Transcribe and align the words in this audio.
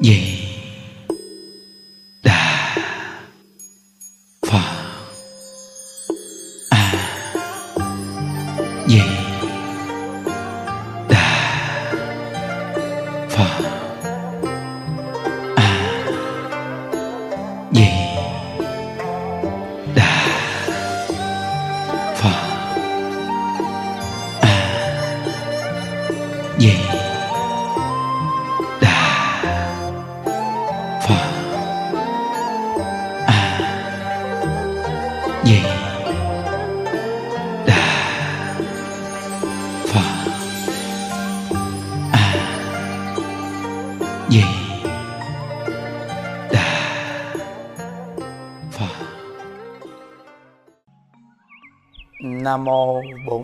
vậy. 0.00 0.39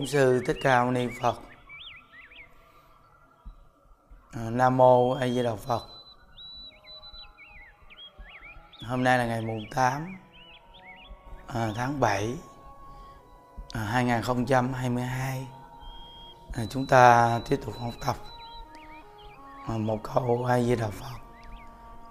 Sư 0.07 0.43
Thích 0.45 0.57
Ca 0.61 0.83
Mâu 0.83 0.91
Ni 0.91 1.07
Phật. 1.21 1.39
À, 4.31 4.49
Nam 4.49 4.77
mô 4.77 5.11
A 5.11 5.27
Di 5.27 5.43
Đà 5.43 5.55
Phật. 5.55 5.83
Hôm 8.85 9.03
nay 9.03 9.17
là 9.17 9.25
ngày 9.25 9.41
mùng 9.41 9.65
8 9.71 10.17
à, 11.47 11.71
tháng 11.75 11.99
7 11.99 12.37
à, 13.73 13.81
2022. 13.81 15.47
À, 16.53 16.65
chúng 16.69 16.85
ta 16.85 17.39
tiếp 17.49 17.59
tục 17.65 17.75
học 17.79 17.93
tập 18.05 18.15
à, 19.67 19.77
một 19.77 19.99
câu 20.03 20.45
A 20.45 20.59
Di 20.59 20.75
Đà 20.75 20.89
Phật 20.89 21.17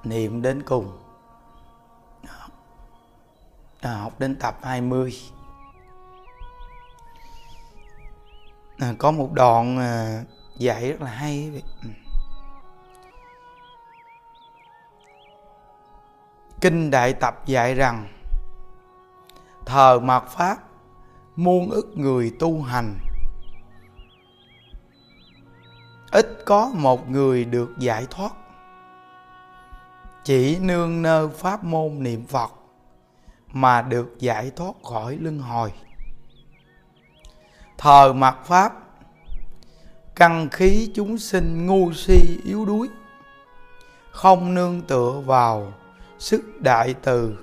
niệm 0.04 0.42
đến 0.42 0.62
cùng. 0.62 0.98
À, 3.80 3.92
học 3.92 4.12
đến 4.18 4.36
tập 4.38 4.56
20. 4.62 4.80
mươi 4.80 5.35
à, 8.78 8.94
có 8.98 9.10
một 9.10 9.32
đoạn 9.32 9.78
à, 9.78 10.22
dạy 10.58 10.90
rất 10.90 11.00
là 11.00 11.10
hay 11.10 11.62
ừ. 11.82 11.88
kinh 16.60 16.90
đại 16.90 17.12
tập 17.12 17.46
dạy 17.46 17.74
rằng 17.74 18.08
thờ 19.66 20.00
mạt 20.00 20.22
pháp 20.28 20.56
muôn 21.36 21.70
ức 21.70 21.92
người 21.94 22.32
tu 22.38 22.62
hành. 22.62 22.98
Ít 26.10 26.38
có 26.46 26.70
một 26.74 27.08
người 27.08 27.44
được 27.44 27.78
giải 27.78 28.06
thoát. 28.10 28.32
Chỉ 30.24 30.58
nương 30.58 31.02
nơ 31.02 31.28
pháp 31.28 31.64
môn 31.64 32.02
niệm 32.02 32.26
phật 32.26 32.52
mà 33.52 33.82
được 33.82 34.14
giải 34.18 34.50
thoát 34.56 34.72
khỏi 34.84 35.16
luân 35.20 35.38
hồi 35.38 35.72
thờ 37.78 38.12
mặt 38.12 38.36
pháp, 38.44 38.72
căn 40.14 40.48
khí 40.52 40.90
chúng 40.94 41.18
sinh 41.18 41.66
ngu 41.66 41.92
si 41.92 42.40
yếu 42.44 42.64
đuối, 42.64 42.88
không 44.10 44.54
nương 44.54 44.82
tựa 44.82 45.22
vào 45.26 45.72
sức 46.18 46.42
đại 46.60 46.94
từ. 47.02 47.38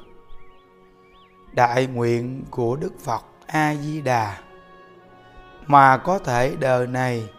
Đại 1.52 1.88
nguyện 1.88 2.44
của 2.52 2.75
đức 2.75 2.94
phật 3.03 3.25
a 3.46 3.75
di 3.75 4.02
đà 4.02 4.38
mà 5.68 5.97
có 5.97 6.19
thể 6.19 6.56
đời 6.59 6.88
này 6.88 7.30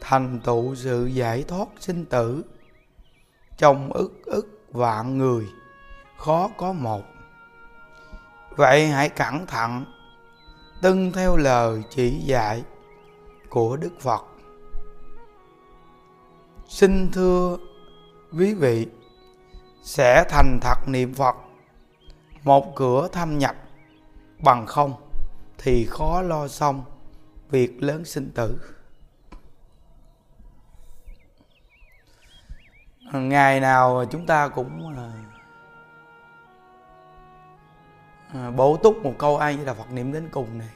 thành 0.00 0.40
tựu 0.44 0.74
sự 0.74 1.06
giải 1.06 1.44
thoát 1.48 1.68
sinh 1.80 2.04
tử 2.04 2.44
trong 3.56 3.92
ức 3.92 4.12
ức 4.24 4.64
vạn 4.72 5.18
người, 5.18 5.46
khó 6.18 6.50
có 6.56 6.72
một. 6.72 7.02
Vậy 8.56 8.86
hãy 8.86 9.08
cẩn 9.08 9.46
thận 9.46 9.84
tuân 10.84 11.12
theo 11.12 11.36
lời 11.36 11.82
chỉ 11.90 12.18
dạy 12.18 12.62
của 13.48 13.76
Đức 13.76 14.00
Phật. 14.00 14.24
Xin 16.68 17.10
thưa 17.12 17.56
quý 18.38 18.54
vị, 18.54 18.86
sẽ 19.82 20.24
thành 20.28 20.58
thật 20.62 20.74
niệm 20.86 21.14
Phật, 21.14 21.36
một 22.42 22.76
cửa 22.76 23.08
thâm 23.12 23.38
nhập 23.38 23.56
bằng 24.38 24.66
không 24.66 24.94
thì 25.58 25.86
khó 25.86 26.22
lo 26.22 26.48
xong 26.48 26.84
việc 27.50 27.82
lớn 27.82 28.04
sinh 28.04 28.30
tử. 28.34 28.60
Ngày 33.12 33.60
nào 33.60 34.04
chúng 34.10 34.26
ta 34.26 34.48
cũng 34.48 34.96
à, 34.96 35.33
Ờ, 38.34 38.50
bổ 38.50 38.76
túc 38.76 38.96
một 39.02 39.14
câu 39.18 39.36
ai 39.36 39.56
là 39.56 39.74
Phật 39.74 39.92
niệm 39.92 40.12
đến 40.12 40.28
cùng 40.32 40.58
này. 40.58 40.68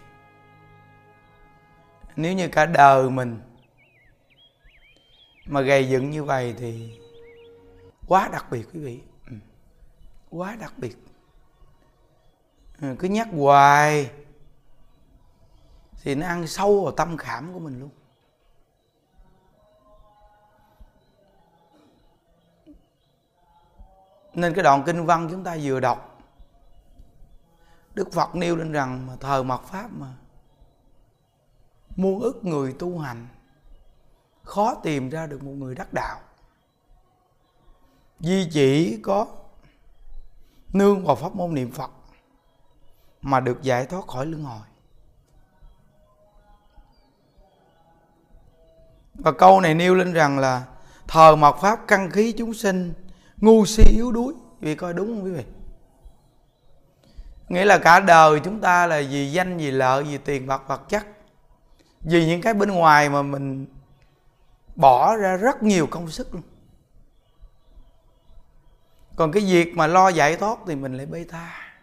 Nếu 2.16 2.32
như 2.32 2.48
cả 2.48 2.66
đời 2.66 3.10
mình 3.10 3.40
mà 5.46 5.60
gây 5.60 5.88
dựng 5.88 6.10
như 6.10 6.24
vậy 6.24 6.54
thì 6.58 7.00
quá 8.06 8.28
đặc 8.32 8.46
biệt 8.50 8.68
quý 8.72 8.80
vị. 8.80 9.00
Ừ, 9.26 9.36
quá 10.30 10.56
đặc 10.60 10.72
biệt. 10.76 10.96
Ừ, 12.80 12.96
cứ 12.98 13.08
nhắc 13.08 13.28
hoài 13.32 14.10
thì 16.02 16.14
nó 16.14 16.26
ăn 16.26 16.46
sâu 16.46 16.82
vào 16.82 16.92
tâm 16.92 17.16
khảm 17.16 17.52
của 17.52 17.58
mình 17.58 17.80
luôn. 17.80 17.90
Nên 24.34 24.54
cái 24.54 24.64
đoạn 24.64 24.82
kinh 24.86 25.06
văn 25.06 25.28
chúng 25.30 25.44
ta 25.44 25.56
vừa 25.62 25.80
đọc 25.80 26.07
đức 27.98 28.12
phật 28.12 28.34
nêu 28.34 28.56
lên 28.56 28.72
rằng 28.72 29.06
mà 29.06 29.16
thờ 29.16 29.42
mật 29.42 29.62
pháp 29.62 29.88
mà. 29.92 30.12
Muôn 31.96 32.20
ức 32.20 32.44
người 32.44 32.72
tu 32.72 32.98
hành, 32.98 33.28
khó 34.42 34.74
tìm 34.74 35.08
ra 35.08 35.26
được 35.26 35.42
một 35.42 35.52
người 35.52 35.74
đắc 35.74 35.92
đạo. 35.92 36.20
Vì 38.20 38.48
chỉ 38.52 39.00
có 39.02 39.26
nương 40.72 41.04
vào 41.04 41.16
pháp 41.16 41.34
môn 41.34 41.54
niệm 41.54 41.72
phật 41.72 41.90
mà 43.22 43.40
được 43.40 43.62
giải 43.62 43.86
thoát 43.86 44.06
khỏi 44.06 44.26
luân 44.26 44.44
hồi. 44.44 44.66
Và 49.14 49.32
câu 49.32 49.60
này 49.60 49.74
nêu 49.74 49.94
lên 49.94 50.12
rằng 50.12 50.38
là 50.38 50.66
thờ 51.08 51.36
mật 51.36 51.56
pháp 51.60 51.80
căn 51.88 52.10
khí 52.10 52.34
chúng 52.38 52.54
sinh, 52.54 52.94
ngu 53.36 53.66
si 53.66 53.82
yếu 53.90 54.12
đuối. 54.12 54.34
Vì 54.60 54.74
coi 54.74 54.94
đúng 54.94 55.06
không 55.06 55.24
quý 55.24 55.30
vị? 55.30 55.44
Nghĩa 57.48 57.64
là 57.64 57.78
cả 57.78 58.00
đời 58.00 58.40
chúng 58.40 58.60
ta 58.60 58.86
là 58.86 59.02
vì 59.10 59.32
danh, 59.32 59.56
vì 59.56 59.70
lợi, 59.70 60.02
vì 60.02 60.18
tiền 60.18 60.46
bạc 60.46 60.62
vật 60.66 60.88
chất. 60.88 61.06
Vì 62.00 62.26
những 62.26 62.42
cái 62.42 62.54
bên 62.54 62.70
ngoài 62.70 63.08
mà 63.08 63.22
mình 63.22 63.66
bỏ 64.76 65.16
ra 65.16 65.36
rất 65.36 65.62
nhiều 65.62 65.86
công 65.86 66.10
sức 66.10 66.34
luôn. 66.34 66.42
Còn 69.16 69.32
cái 69.32 69.42
việc 69.42 69.76
mà 69.76 69.86
lo 69.86 70.08
giải 70.08 70.36
thoát 70.36 70.58
thì 70.66 70.74
mình 70.74 70.96
lại 70.96 71.06
bê 71.06 71.24
tha. 71.28 71.74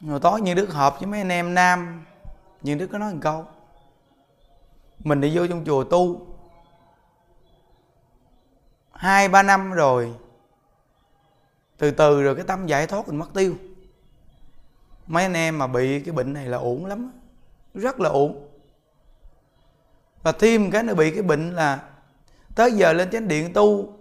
Rồi 0.00 0.20
tối 0.20 0.40
như 0.40 0.54
đức 0.54 0.72
họp 0.72 0.98
với 1.00 1.06
mấy 1.06 1.20
anh 1.20 1.28
em 1.28 1.54
nam 1.54 2.04
như 2.62 2.74
đức 2.74 2.88
có 2.92 2.98
nói 2.98 3.12
một 3.12 3.18
câu, 3.22 3.46
mình 4.98 5.20
đi 5.20 5.36
vô 5.36 5.46
trong 5.46 5.64
chùa 5.64 5.84
tu. 5.84 6.26
Hai 8.92 9.28
ba 9.28 9.42
năm 9.42 9.72
rồi 9.72 10.14
từ 11.78 11.90
từ 11.90 12.22
rồi 12.22 12.34
cái 12.34 12.44
tâm 12.44 12.66
giải 12.66 12.86
thoát 12.86 13.08
mình 13.08 13.16
mất 13.16 13.34
tiêu. 13.34 13.54
Mấy 15.06 15.22
anh 15.22 15.34
em 15.34 15.58
mà 15.58 15.66
bị 15.66 16.00
cái 16.00 16.14
bệnh 16.14 16.32
này 16.32 16.46
là 16.46 16.58
ổn 16.58 16.86
lắm 16.86 17.12
rất 17.74 18.00
là 18.00 18.08
ổn 18.08 18.48
và 20.22 20.32
thêm 20.32 20.70
cái 20.70 20.82
nữa 20.82 20.94
bị 20.94 21.10
cái 21.10 21.22
bệnh 21.22 21.50
là 21.50 21.88
tới 22.54 22.72
giờ 22.72 22.92
lên 22.92 23.10
chánh 23.10 23.28
điện 23.28 23.52
tu 23.52 23.92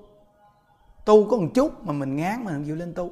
tu 1.05 1.29
có 1.29 1.37
một 1.37 1.47
chút 1.53 1.83
mà 1.83 1.93
mình 1.93 2.15
ngán 2.15 2.43
mà 2.43 2.51
không 2.51 2.65
chịu 2.65 2.75
lên 2.75 2.93
tu. 2.93 3.11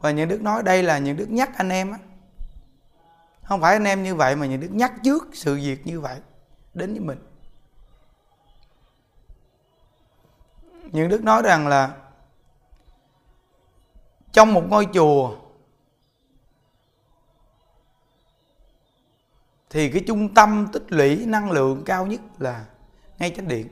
Và 0.00 0.10
những 0.10 0.28
đức 0.28 0.42
nói 0.42 0.62
đây 0.62 0.82
là 0.82 0.98
những 0.98 1.16
đức 1.16 1.30
nhắc 1.30 1.50
anh 1.56 1.68
em 1.68 1.90
á. 1.90 1.98
Không 3.42 3.60
phải 3.60 3.72
anh 3.72 3.84
em 3.84 4.02
như 4.02 4.14
vậy 4.14 4.36
mà 4.36 4.46
những 4.46 4.60
đức 4.60 4.68
nhắc 4.72 4.92
trước 5.04 5.28
sự 5.32 5.54
việc 5.54 5.86
như 5.86 6.00
vậy 6.00 6.20
đến 6.74 6.90
với 6.90 7.00
mình. 7.00 7.18
Những 10.92 11.08
đức 11.08 11.24
nói 11.24 11.42
rằng 11.42 11.68
là 11.68 11.96
trong 14.34 14.54
một 14.54 14.64
ngôi 14.68 14.86
chùa 14.94 15.36
thì 19.70 19.90
cái 19.90 20.04
trung 20.06 20.34
tâm 20.34 20.68
tích 20.72 20.82
lũy 20.88 21.26
năng 21.26 21.50
lượng 21.50 21.82
cao 21.86 22.06
nhất 22.06 22.20
là 22.38 22.66
ngay 23.18 23.32
chánh 23.36 23.48
điện. 23.48 23.68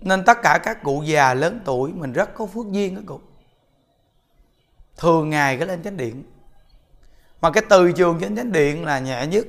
Nên 0.00 0.24
tất 0.24 0.38
cả 0.42 0.60
các 0.62 0.82
cụ 0.82 1.02
già 1.02 1.34
lớn 1.34 1.60
tuổi 1.64 1.92
mình 1.92 2.12
rất 2.12 2.34
có 2.34 2.46
phước 2.46 2.66
duyên 2.70 2.96
các 2.96 3.02
cụ. 3.06 3.20
Thường 4.96 5.30
ngày 5.30 5.58
cứ 5.58 5.64
lên 5.64 5.82
chánh 5.82 5.96
điện. 5.96 6.24
Mà 7.40 7.50
cái 7.50 7.64
từ 7.70 7.92
trường 7.92 8.18
trên 8.20 8.36
chánh 8.36 8.52
điện 8.52 8.84
là 8.84 8.98
nhẹ 8.98 9.26
nhất. 9.26 9.46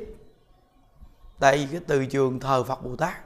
Tại 1.39 1.57
vì 1.57 1.67
cái 1.71 1.81
từ 1.87 2.05
trường 2.05 2.39
thờ 2.39 2.63
phật 2.63 2.83
bồ 2.83 2.95
tát 2.95 3.24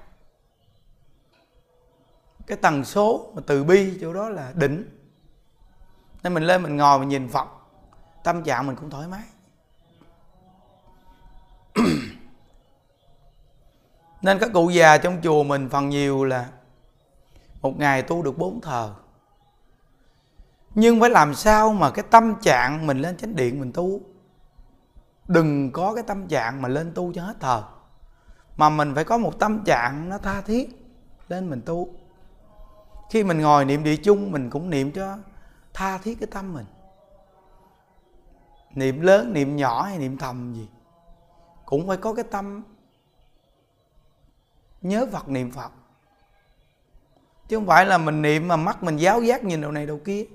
cái 2.49 2.57
tần 2.57 2.85
số 2.85 3.31
mà 3.35 3.41
từ 3.47 3.63
bi 3.63 3.97
chỗ 4.01 4.13
đó 4.13 4.29
là 4.29 4.51
đỉnh. 4.55 4.83
Nên 6.23 6.33
mình 6.33 6.43
lên 6.43 6.63
mình 6.63 6.77
ngồi 6.77 6.99
mình 6.99 7.09
nhìn 7.09 7.29
phật, 7.29 7.47
tâm 8.23 8.43
trạng 8.43 8.67
mình 8.67 8.75
cũng 8.75 8.89
thoải 8.89 9.07
mái. 9.07 9.23
Nên 14.21 14.39
các 14.39 14.49
cụ 14.53 14.69
già 14.69 14.97
trong 14.97 15.21
chùa 15.23 15.43
mình 15.43 15.69
phần 15.69 15.89
nhiều 15.89 16.25
là 16.25 16.49
một 17.61 17.79
ngày 17.79 18.01
tu 18.01 18.21
được 18.21 18.37
bốn 18.37 18.61
thờ. 18.61 18.93
Nhưng 20.75 20.99
phải 20.99 21.09
làm 21.09 21.35
sao 21.35 21.73
mà 21.73 21.91
cái 21.91 22.05
tâm 22.11 22.35
trạng 22.41 22.87
mình 22.87 22.99
lên 22.99 23.17
chánh 23.17 23.35
điện 23.35 23.59
mình 23.59 23.71
tu? 23.73 24.01
Đừng 25.27 25.71
có 25.71 25.93
cái 25.93 26.03
tâm 26.07 26.27
trạng 26.27 26.61
mà 26.61 26.69
lên 26.69 26.91
tu 26.95 27.13
cho 27.13 27.23
hết 27.23 27.35
thờ, 27.39 27.63
mà 28.57 28.69
mình 28.69 28.95
phải 28.95 29.03
có 29.03 29.17
một 29.17 29.39
tâm 29.39 29.63
trạng 29.63 30.09
nó 30.09 30.17
tha 30.17 30.41
thiết 30.41 30.69
lên 31.27 31.49
mình 31.49 31.61
tu 31.65 31.98
khi 33.09 33.23
mình 33.23 33.41
ngồi 33.41 33.65
niệm 33.65 33.83
địa 33.83 33.95
chung, 33.95 34.31
mình 34.31 34.49
cũng 34.49 34.69
niệm 34.69 34.91
cho 34.91 35.17
tha 35.73 35.97
thiết 35.97 36.19
cái 36.19 36.27
tâm 36.31 36.53
mình. 36.53 36.65
Niệm 38.75 39.01
lớn, 39.01 39.33
niệm 39.33 39.55
nhỏ 39.55 39.81
hay 39.81 39.97
niệm 39.97 40.17
thầm 40.17 40.53
gì, 40.53 40.67
cũng 41.65 41.87
phải 41.87 41.97
có 41.97 42.13
cái 42.13 42.25
tâm 42.31 42.63
nhớ 44.81 45.07
phật, 45.11 45.29
niệm 45.29 45.51
phật. 45.51 45.71
Chứ 47.47 47.57
không 47.57 47.65
phải 47.65 47.85
là 47.85 47.97
mình 47.97 48.21
niệm 48.21 48.47
mà 48.47 48.55
mắt 48.55 48.83
mình 48.83 48.97
giáo 48.97 49.21
giác 49.21 49.43
nhìn 49.43 49.61
đầu 49.61 49.71
này 49.71 49.85
đầu 49.85 49.99
kia. 50.05 50.25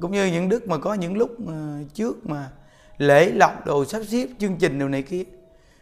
Cũng 0.00 0.12
như 0.12 0.26
những 0.26 0.48
đức 0.48 0.68
mà 0.68 0.78
có 0.78 0.94
những 0.94 1.16
lúc 1.16 1.40
mà 1.40 1.80
trước 1.94 2.26
mà 2.26 2.52
lễ 2.98 3.32
lọc 3.32 3.66
đồ 3.66 3.84
sắp 3.84 4.02
xếp 4.08 4.28
chương 4.38 4.56
trình 4.56 4.78
đồ 4.78 4.88
này 4.88 5.02
kia 5.02 5.24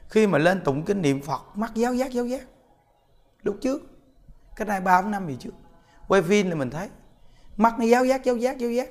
khi 0.09 0.27
mà 0.27 0.39
lên 0.39 0.61
tụng 0.65 0.85
kinh 0.85 1.03
niệm 1.03 1.23
phật, 1.23 1.43
mắt 1.55 1.75
giáo 1.75 1.95
giác 1.95 2.13
giáo 2.13 2.27
giác. 2.27 2.47
Lúc 3.43 3.57
trước, 3.61 3.83
cái 4.57 4.69
này 4.69 4.81
ba 4.81 5.03
năm 5.03 5.29
gì 5.29 5.37
trước. 5.41 5.55
Quay 6.09 6.23
phim 6.23 6.49
thì 6.49 6.55
mình 6.55 6.71
thấy, 6.71 6.89
mắt 7.57 7.79
nó 7.79 7.85
giáo 7.85 8.05
giác 8.05 8.25
giáo 8.25 8.37
giác 8.37 8.59
giáo 8.59 8.71
giác. 8.71 8.89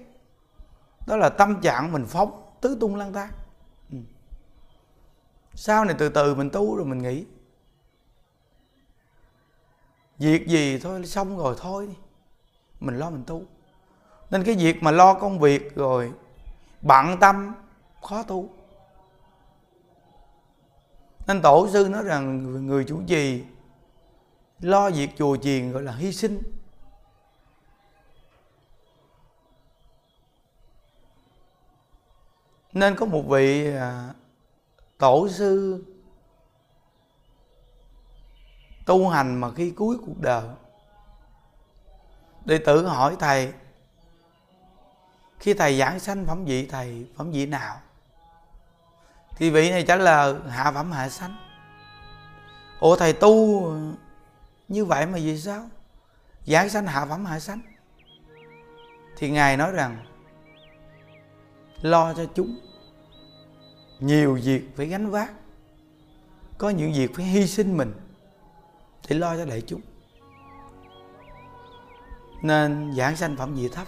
Đó 1.07 1.15
là 1.17 1.29
tâm 1.29 1.61
trạng 1.61 1.91
mình 1.91 2.05
phóng, 2.05 2.51
tứ 2.61 2.77
tung 2.79 2.95
lang 2.95 3.13
thang 3.13 3.31
ừ. 3.91 3.97
sau 5.53 5.85
này 5.85 5.95
từ 5.99 6.09
từ 6.09 6.35
mình 6.35 6.49
tu 6.49 6.75
rồi 6.75 6.85
mình 6.85 7.01
nghĩ. 7.01 7.25
Việc 10.17 10.47
gì 10.47 10.79
thôi, 10.79 11.05
xong 11.05 11.37
rồi 11.37 11.55
thôi 11.57 11.87
đi. 11.87 11.95
Mình 12.79 12.97
lo 12.97 13.09
mình 13.09 13.23
tu. 13.27 13.43
Nên 14.29 14.43
cái 14.43 14.55
việc 14.55 14.83
mà 14.83 14.91
lo 14.91 15.13
công 15.13 15.39
việc 15.39 15.75
rồi, 15.75 16.11
bận 16.81 17.17
tâm, 17.19 17.53
khó 18.01 18.23
tu 18.23 18.49
nên 21.27 21.41
tổ 21.41 21.67
sư 21.73 21.87
nói 21.89 22.03
rằng 22.03 22.43
người 22.67 22.83
chủ 22.83 23.01
trì 23.07 23.43
lo 24.59 24.89
việc 24.89 25.09
chùa 25.17 25.37
chiền 25.37 25.71
gọi 25.71 25.83
là 25.83 25.91
hy 25.91 26.13
sinh. 26.13 26.41
Nên 32.73 32.95
có 32.95 33.05
một 33.05 33.21
vị 33.27 33.73
à, 33.75 34.13
tổ 34.97 35.29
sư 35.29 35.83
tu 38.85 39.09
hành 39.09 39.35
mà 39.35 39.51
khi 39.51 39.71
cuối 39.71 39.97
cuộc 40.05 40.21
đời 40.21 40.49
đệ 42.45 42.57
tử 42.57 42.85
hỏi 42.87 43.15
thầy, 43.19 43.53
khi 45.39 45.53
thầy 45.53 45.77
giảng 45.77 45.99
sanh 45.99 46.25
phẩm 46.25 46.45
vị 46.45 46.67
thầy, 46.67 47.07
phẩm 47.15 47.31
vị 47.31 47.45
nào? 47.45 47.81
Thì 49.37 49.49
vị 49.49 49.69
này 49.69 49.83
trả 49.83 49.95
lời, 49.95 50.35
hạ 50.49 50.71
phẩm 50.71 50.91
hạ 50.91 51.09
sanh. 51.09 51.35
Ủa 52.79 52.95
thầy 52.95 53.13
tu, 53.13 53.63
như 54.67 54.85
vậy 54.85 55.05
mà 55.05 55.17
vì 55.23 55.39
sao? 55.39 55.69
Giảng 56.45 56.69
sanh 56.69 56.87
hạ 56.87 57.05
phẩm 57.05 57.25
hạ 57.25 57.39
sanh. 57.39 57.61
Thì 59.17 59.29
ngài 59.29 59.57
nói 59.57 59.71
rằng, 59.71 60.05
lo 61.81 62.13
cho 62.13 62.25
chúng 62.35 62.59
nhiều 63.99 64.39
việc 64.43 64.75
phải 64.75 64.85
gánh 64.85 65.09
vác, 65.09 65.31
có 66.57 66.69
những 66.69 66.93
việc 66.93 67.15
phải 67.15 67.25
hy 67.25 67.47
sinh 67.47 67.77
mình 67.77 67.93
để 69.09 69.15
lo 69.15 69.37
cho 69.37 69.45
đại 69.45 69.61
chúng. 69.61 69.81
Nên 72.41 72.93
giảng 72.97 73.15
sanh 73.15 73.35
phẩm 73.37 73.55
vị 73.55 73.69
thấp. 73.69 73.87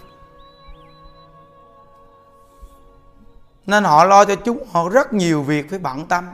Nên 3.68 3.84
họ 3.84 4.04
lo 4.04 4.24
cho 4.24 4.34
chúng, 4.34 4.64
họ 4.72 4.88
rất 4.88 5.12
nhiều 5.12 5.42
việc 5.42 5.70
phải 5.70 5.78
bận 5.78 6.06
tâm. 6.06 6.24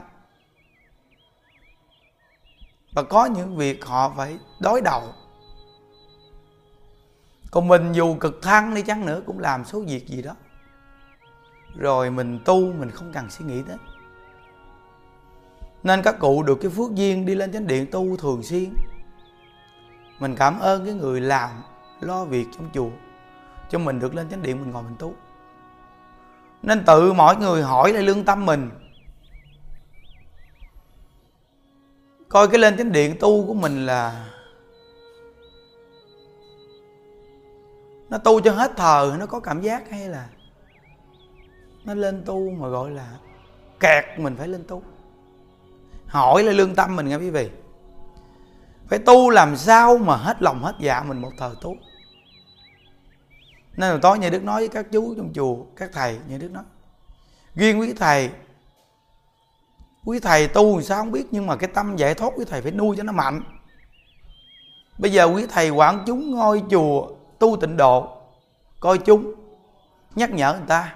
Và 2.93 3.03
có 3.03 3.25
những 3.25 3.57
việc 3.57 3.85
họ 3.85 4.13
phải 4.17 4.37
đối 4.59 4.81
đầu. 4.81 5.03
Còn 7.51 7.67
mình 7.67 7.93
dù 7.93 8.15
cực 8.15 8.41
thăng 8.41 8.73
đi 8.73 8.81
chăng 8.81 9.05
nữa 9.05 9.21
cũng 9.25 9.39
làm 9.39 9.65
số 9.65 9.81
việc 9.81 10.07
gì 10.07 10.21
đó. 10.21 10.35
Rồi 11.75 12.11
mình 12.11 12.39
tu, 12.45 12.73
mình 12.73 12.91
không 12.91 13.13
cần 13.13 13.29
suy 13.29 13.45
nghĩ 13.45 13.63
đến 13.67 13.77
nên 15.85 16.01
các 16.01 16.19
cụ 16.19 16.43
được 16.43 16.57
cái 16.61 16.71
phước 16.71 16.95
duyên 16.95 17.25
đi 17.25 17.35
lên 17.35 17.51
chánh 17.51 17.67
điện 17.67 17.85
tu 17.91 18.17
thường 18.17 18.43
xuyên. 18.43 18.73
Mình 20.19 20.35
cảm 20.35 20.59
ơn 20.59 20.85
cái 20.85 20.93
người 20.93 21.21
làm 21.21 21.49
lo 21.99 22.25
việc 22.25 22.47
trong 22.57 22.69
chùa. 22.73 22.89
Cho 23.69 23.79
mình 23.79 23.99
được 23.99 24.15
lên 24.15 24.29
chánh 24.29 24.41
điện, 24.41 24.61
mình 24.61 24.71
ngồi 24.71 24.83
mình 24.83 24.95
tu 24.99 25.13
nên 26.65 26.85
tự 26.85 27.13
mỗi 27.13 27.35
người 27.35 27.63
hỏi 27.63 27.93
lại 27.93 28.03
lương 28.03 28.25
tâm 28.25 28.45
mình. 28.45 28.69
Coi 32.29 32.47
cái 32.47 32.59
lên 32.59 32.77
chánh 32.77 32.91
điện 32.91 33.15
tu 33.19 33.47
của 33.47 33.53
mình 33.53 33.85
là 33.85 34.27
nó 38.09 38.17
tu 38.17 38.41
cho 38.41 38.51
hết 38.51 38.71
thờ, 38.77 39.15
nó 39.19 39.25
có 39.25 39.39
cảm 39.39 39.61
giác 39.61 39.89
hay 39.89 40.09
là 40.09 40.29
nó 41.83 41.93
lên 41.93 42.23
tu 42.25 42.49
mà 42.49 42.67
gọi 42.67 42.91
là 42.91 43.17
kẹt 43.79 44.03
mình 44.17 44.35
phải 44.35 44.47
lên 44.47 44.63
tu. 44.67 44.83
Hỏi 46.07 46.43
lại 46.43 46.53
lương 46.53 46.75
tâm 46.75 46.95
mình 46.95 47.07
nghe 47.07 47.15
quý 47.15 47.29
vị. 47.29 47.49
Phải 48.87 48.99
tu 48.99 49.29
làm 49.29 49.57
sao 49.57 49.97
mà 49.97 50.15
hết 50.15 50.41
lòng 50.41 50.63
hết 50.63 50.73
dạ 50.79 51.03
mình 51.03 51.21
một 51.21 51.31
thời 51.37 51.51
tu? 51.61 51.75
Nên 53.77 53.91
là 53.91 53.99
tối 54.01 54.19
nhà 54.19 54.29
đức 54.29 54.43
nói 54.43 54.61
với 54.61 54.67
các 54.67 54.85
chú 54.91 55.15
trong 55.17 55.31
chùa, 55.33 55.57
các 55.75 55.89
thầy, 55.93 56.17
nhà 56.27 56.37
đức 56.37 56.51
nói. 56.51 56.63
Riêng 57.55 57.79
quý 57.79 57.93
thầy 57.93 58.29
quý 60.05 60.19
thầy 60.19 60.47
tu 60.47 60.81
sao 60.81 60.97
không 60.97 61.11
biết, 61.11 61.27
nhưng 61.31 61.47
mà 61.47 61.55
cái 61.55 61.69
tâm 61.73 61.95
giải 61.95 62.13
thoát 62.13 62.33
quý 62.37 62.45
thầy 62.49 62.61
phải 62.61 62.71
nuôi 62.71 62.95
cho 62.97 63.03
nó 63.03 63.11
mạnh. 63.11 63.43
Bây 64.97 65.11
giờ 65.11 65.25
quý 65.25 65.45
thầy 65.49 65.69
quản 65.69 66.03
chúng 66.07 66.31
ngôi 66.31 66.63
chùa 66.69 67.07
tu 67.39 67.57
tịnh 67.61 67.77
độ, 67.77 68.17
coi 68.79 68.97
chúng, 68.97 69.33
nhắc 70.15 70.31
nhở 70.31 70.53
người 70.53 70.67
ta. 70.67 70.95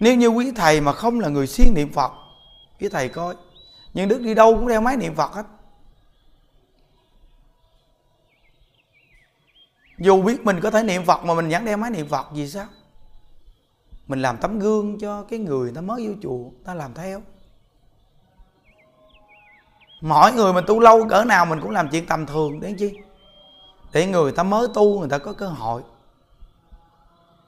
Nếu 0.00 0.14
như 0.14 0.28
quý 0.28 0.52
thầy 0.56 0.80
mà 0.80 0.92
không 0.92 1.20
là 1.20 1.28
người 1.28 1.46
siêng 1.46 1.74
niệm 1.74 1.92
phật, 1.92 2.12
quý 2.80 2.88
thầy 2.88 3.08
coi. 3.08 3.34
Nhưng 3.94 4.08
đức 4.08 4.22
đi 4.22 4.34
đâu 4.34 4.54
cũng 4.54 4.68
đeo 4.68 4.80
máy 4.80 4.96
niệm 4.96 5.14
phật 5.14 5.32
hết. 5.32 5.46
Dù 9.98 10.22
biết 10.22 10.44
mình 10.44 10.60
có 10.60 10.70
thể 10.70 10.82
niệm 10.82 11.04
phật 11.04 11.24
mà 11.24 11.34
mình 11.34 11.48
vẫn 11.48 11.64
đem 11.64 11.80
máy 11.80 11.90
niệm 11.90 12.08
phật 12.08 12.26
gì 12.34 12.48
sao? 12.48 12.66
Mình 14.06 14.22
làm 14.22 14.36
tấm 14.36 14.58
gương 14.58 14.98
cho 14.98 15.22
cái 15.22 15.38
người 15.38 15.72
ta 15.74 15.80
mới 15.80 16.08
vô 16.08 16.14
chùa, 16.22 16.50
ta 16.64 16.74
làm 16.74 16.94
theo. 16.94 17.22
Mỗi 20.00 20.32
người 20.32 20.52
mình 20.52 20.64
tu 20.66 20.80
lâu 20.80 21.08
cỡ 21.08 21.24
nào 21.24 21.46
mình 21.46 21.60
cũng 21.60 21.70
làm 21.70 21.88
chuyện 21.88 22.06
tầm 22.06 22.26
thường, 22.26 22.60
đấy 22.60 22.74
chi 22.78 22.98
để 23.92 24.06
người 24.06 24.32
ta 24.32 24.42
mới 24.42 24.68
tu, 24.74 25.00
người 25.00 25.08
ta 25.08 25.18
có 25.18 25.32
cơ 25.32 25.48
hội. 25.48 25.82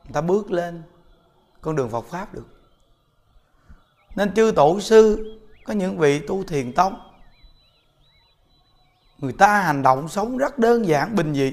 Người 0.04 0.12
ta 0.12 0.20
bước 0.20 0.50
lên 0.50 0.82
con 1.60 1.76
đường 1.76 1.90
Phật 1.90 2.04
pháp 2.04 2.34
được. 2.34 2.46
Nên 4.16 4.34
chư 4.34 4.52
tổ 4.56 4.80
sư, 4.80 5.32
có 5.64 5.72
những 5.72 5.98
vị 5.98 6.18
tu 6.18 6.44
thiền 6.44 6.72
tông, 6.72 7.00
người 9.18 9.32
ta 9.32 9.62
hành 9.62 9.82
động 9.82 10.08
sống 10.08 10.36
rất 10.36 10.58
đơn 10.58 10.86
giản, 10.86 11.16
bình 11.16 11.34
dị 11.34 11.52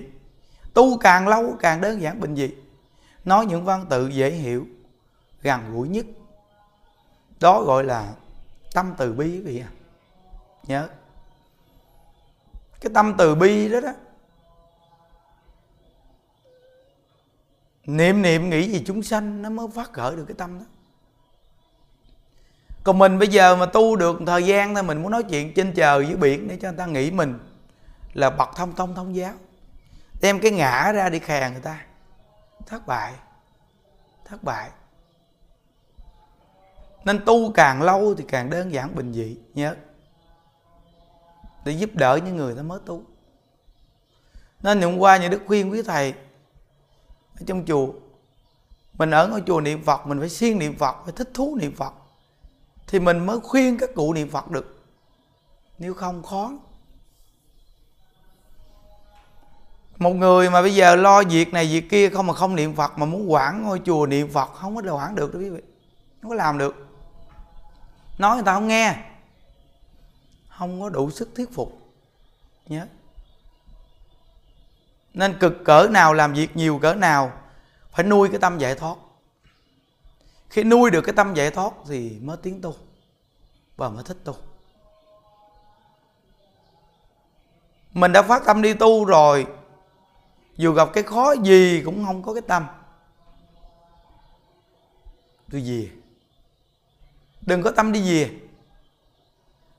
tu 0.73 0.97
càng 0.97 1.27
lâu 1.27 1.55
càng 1.59 1.81
đơn 1.81 2.01
giản, 2.01 2.19
bình 2.19 2.35
dị. 2.35 2.49
Nói 3.25 3.45
những 3.45 3.65
văn 3.65 3.85
tự 3.89 4.07
dễ 4.07 4.29
hiểu, 4.29 4.67
gần 5.41 5.73
gũi 5.73 5.87
nhất. 5.87 6.05
Đó 7.39 7.63
gọi 7.63 7.83
là 7.83 8.13
tâm 8.73 8.93
từ 8.97 9.13
bi 9.13 9.25
quý 9.25 9.41
vị 9.41 9.59
à 9.59 9.69
nhớ. 10.67 10.87
Cái 12.81 12.91
tâm 12.93 13.13
từ 13.17 13.35
bi 13.35 13.69
đó 13.69 13.79
đó, 13.79 13.93
niệm 17.85 18.21
niệm 18.21 18.49
nghĩ 18.49 18.71
gì 18.71 18.83
chúng 18.85 19.03
sanh 19.03 19.41
nó 19.41 19.49
mới 19.49 19.67
phát 19.75 19.93
khởi 19.93 20.15
được 20.15 20.25
cái 20.27 20.35
tâm 20.37 20.59
đó. 20.59 20.65
Còn 22.83 22.97
mình 22.99 23.19
bây 23.19 23.27
giờ 23.27 23.55
mà 23.55 23.65
tu 23.65 23.95
được 23.95 24.19
thời 24.27 24.43
gian 24.43 24.73
thôi, 24.73 24.83
mình 24.83 25.01
muốn 25.01 25.11
nói 25.11 25.23
chuyện 25.23 25.53
trên 25.53 25.73
trời 25.73 26.05
dưới 26.07 26.15
biển 26.15 26.47
để 26.47 26.57
cho 26.61 26.69
người 26.69 26.77
ta 26.77 26.85
nghĩ 26.85 27.11
mình 27.11 27.39
là 28.13 28.29
bậc 28.29 28.49
thông 28.55 28.75
thông 28.75 28.95
thông 28.95 29.15
giáo 29.15 29.33
đem 30.23 30.39
cái 30.39 30.51
ngã 30.51 30.91
ra 30.91 31.09
đi 31.09 31.19
khè 31.19 31.49
người 31.51 31.61
ta. 31.61 31.85
Thất 32.65 32.87
bại. 32.87 33.13
Thất 34.25 34.43
bại. 34.43 34.69
Nên 37.05 37.25
tu 37.25 37.51
càng 37.51 37.81
lâu 37.81 38.15
thì 38.15 38.23
càng 38.27 38.49
đơn 38.49 38.71
giản 38.71 38.95
bình 38.95 39.13
dị, 39.13 39.37
nhớ. 39.53 39.75
Để 41.65 41.71
giúp 41.71 41.89
đỡ 41.93 42.19
những 42.25 42.37
người 42.37 42.55
ta 42.55 42.61
mới 42.61 42.79
tu. 42.85 43.03
Nên 44.61 44.81
hôm 44.81 44.97
qua 44.97 45.17
những 45.17 45.31
đức 45.31 45.41
khuyên 45.47 45.71
quý 45.71 45.81
thầy, 45.81 46.13
ở 47.39 47.41
trong 47.47 47.65
chùa, 47.65 47.87
mình 48.93 49.11
ở 49.11 49.27
ngôi 49.27 49.43
chùa 49.47 49.61
niệm 49.61 49.83
phật, 49.83 50.07
mình 50.07 50.19
phải 50.19 50.29
siêng 50.29 50.59
niệm 50.59 50.75
phật, 50.77 50.95
phải 51.03 51.13
thích 51.15 51.29
thú 51.33 51.55
niệm 51.55 51.75
phật, 51.75 51.93
thì 52.87 52.99
mình 52.99 53.25
mới 53.25 53.39
khuyên 53.39 53.77
các 53.77 53.89
cụ 53.95 54.13
niệm 54.13 54.29
phật 54.29 54.51
được. 54.51 54.83
Nếu 55.79 55.93
không, 55.93 56.23
khó 56.23 56.51
một 60.03 60.13
người 60.13 60.49
mà 60.49 60.61
bây 60.61 60.75
giờ 60.75 60.95
lo 60.95 61.23
việc 61.23 61.53
này, 61.53 61.67
việc 61.67 61.89
kia, 61.89 62.09
không 62.09 62.27
mà 62.27 62.33
không 62.33 62.55
niệm 62.55 62.75
phật, 62.75 62.97
mà 62.97 63.05
muốn 63.05 63.31
quản 63.31 63.63
ngôi 63.63 63.81
chùa 63.85 64.05
niệm 64.05 64.31
phật, 64.31 64.45
không 64.53 64.75
có 64.75 64.81
đâu 64.81 64.97
quản 64.97 65.15
được 65.15 65.33
đó 65.33 65.39
quý 65.39 65.49
vị. 65.49 65.61
Không 66.21 66.29
có 66.29 66.35
làm 66.35 66.57
được. 66.57 66.87
Nói 68.17 68.35
người 68.35 68.45
ta 68.45 68.53
không 68.53 68.67
nghe. 68.67 68.95
Không 70.47 70.81
có 70.81 70.89
đủ 70.89 71.11
sức 71.11 71.29
thuyết 71.35 71.53
phục. 71.53 71.77
Nhớ. 72.67 72.87
Nên 75.13 75.39
cực 75.39 75.53
cỡ 75.65 75.87
nào 75.91 76.13
làm 76.13 76.33
việc 76.33 76.55
nhiều 76.55 76.79
cỡ 76.79 76.93
nào, 76.93 77.31
phải 77.91 78.05
nuôi 78.05 78.29
cái 78.29 78.39
tâm 78.39 78.57
giải 78.57 78.75
thoát. 78.75 78.95
Khi 80.49 80.63
nuôi 80.63 80.91
được 80.91 81.01
cái 81.01 81.13
tâm 81.15 81.33
giải 81.33 81.51
thoát 81.51 81.73
thì 81.87 82.19
mới 82.21 82.37
tiến 82.37 82.61
tu, 82.61 82.75
và 83.77 83.89
mới 83.89 84.03
thích 84.03 84.17
tu. 84.23 84.35
Mình 87.93 88.11
đã 88.11 88.21
phát 88.21 88.45
tâm 88.45 88.61
đi 88.61 88.73
tu 88.73 89.05
rồi 89.05 89.47
dù 90.57 90.71
gặp 90.71 90.89
cái 90.93 91.03
khó 91.03 91.33
gì 91.43 91.81
cũng 91.85 92.05
không 92.05 92.23
có 92.23 92.33
cái 92.33 92.41
tâm. 92.47 92.67
Tôi 95.51 95.61
về 95.61 95.89
đừng 97.41 97.61
có 97.61 97.71
tâm 97.71 97.91
đi 97.91 98.11
về 98.11 98.39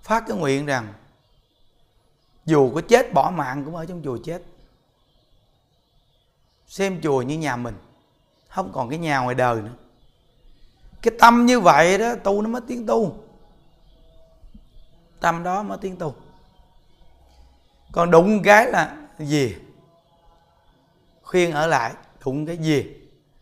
phát 0.01 0.25
cái 0.29 0.37
nguyện 0.37 0.67
rằng, 0.67 0.93
dù 2.45 2.75
có 2.75 2.81
chết 2.89 3.15
bỏ 3.15 3.31
mạng 3.31 3.65
cũng 3.65 3.77
ở 3.77 3.87
trong 3.87 4.03
chùa 4.05 4.19
chết. 4.25 4.43
Xem 6.67 7.01
chùa 7.03 7.23
như 7.23 7.39
nhà 7.39 7.57
mình, 7.57 7.75
không 8.49 8.73
còn 8.73 8.91
cái 8.91 8.99
nhà 8.99 9.19
ngoài 9.19 9.35
đời 9.35 9.63
nữa. 9.63 9.75
Cái 11.03 11.15
tâm 11.21 11.47
như 11.47 11.61
vậy 11.61 11.99
đó, 11.99 12.15
tu 12.25 12.43
nó 12.43 12.49
mới 12.49 12.61
tiến 12.69 12.87
tu. 12.87 13.25
Tâm 15.21 15.43
đó 15.43 15.63
mới 15.63 15.79
tiến 15.81 15.97
tu. 15.97 16.15
Còn 17.93 18.11
đụng 18.11 18.43
cái 18.43 18.71
là 18.71 18.97
gì? 19.19 19.57
Khuyên 21.25 21.53
ở 21.53 21.67
lại 21.67 21.93
đụng 22.25 22.47
cái 22.47 22.57
gì? 22.57 22.85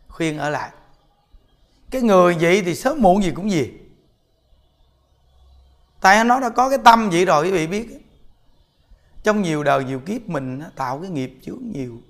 Khuyên 0.07 0.37
ở 0.37 0.49
lại. 0.49 0.71
Cái 1.91 2.01
người 2.01 2.37
vậy 2.39 2.61
thì 2.65 2.75
sớm 2.75 3.01
muộn 3.01 3.23
gì 3.23 3.31
cũng 3.31 3.51
gì. 3.51 3.71
Tại 6.01 6.23
nó 6.23 6.39
đã 6.39 6.49
có 6.49 6.69
cái 6.69 6.77
tâm 6.83 7.09
vậy 7.09 7.25
rồi 7.25 7.45
quý 7.45 7.51
vị 7.51 7.67
biết. 7.67 7.87
Trong 9.23 9.41
nhiều 9.41 9.63
đời 9.63 9.83
nhiều 9.83 9.99
kiếp 9.99 10.29
mình 10.29 10.61
tạo 10.75 10.99
cái 10.99 11.09
nghiệp 11.09 11.37
chướng 11.41 11.61
nhiều. 11.73 12.01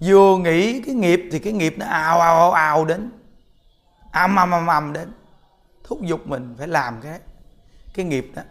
Vừa 0.00 0.38
nghĩ 0.38 0.80
cái 0.80 0.94
nghiệp 0.94 1.20
thì 1.32 1.38
cái 1.38 1.52
nghiệp 1.52 1.74
nó 1.78 1.86
ào 1.86 2.20
ào 2.20 2.34
ào, 2.36 2.52
ào 2.52 2.84
đến. 2.84 3.10
Ầm 4.12 4.36
ầm 4.36 4.50
ầm 4.50 4.66
ầm 4.66 4.92
đến. 4.92 5.12
Thúc 5.84 6.02
giục 6.02 6.26
mình 6.26 6.54
phải 6.58 6.68
làm 6.68 7.00
cái 7.02 7.20
cái 7.94 8.04
nghiệp 8.04 8.32
đó. 8.34 8.42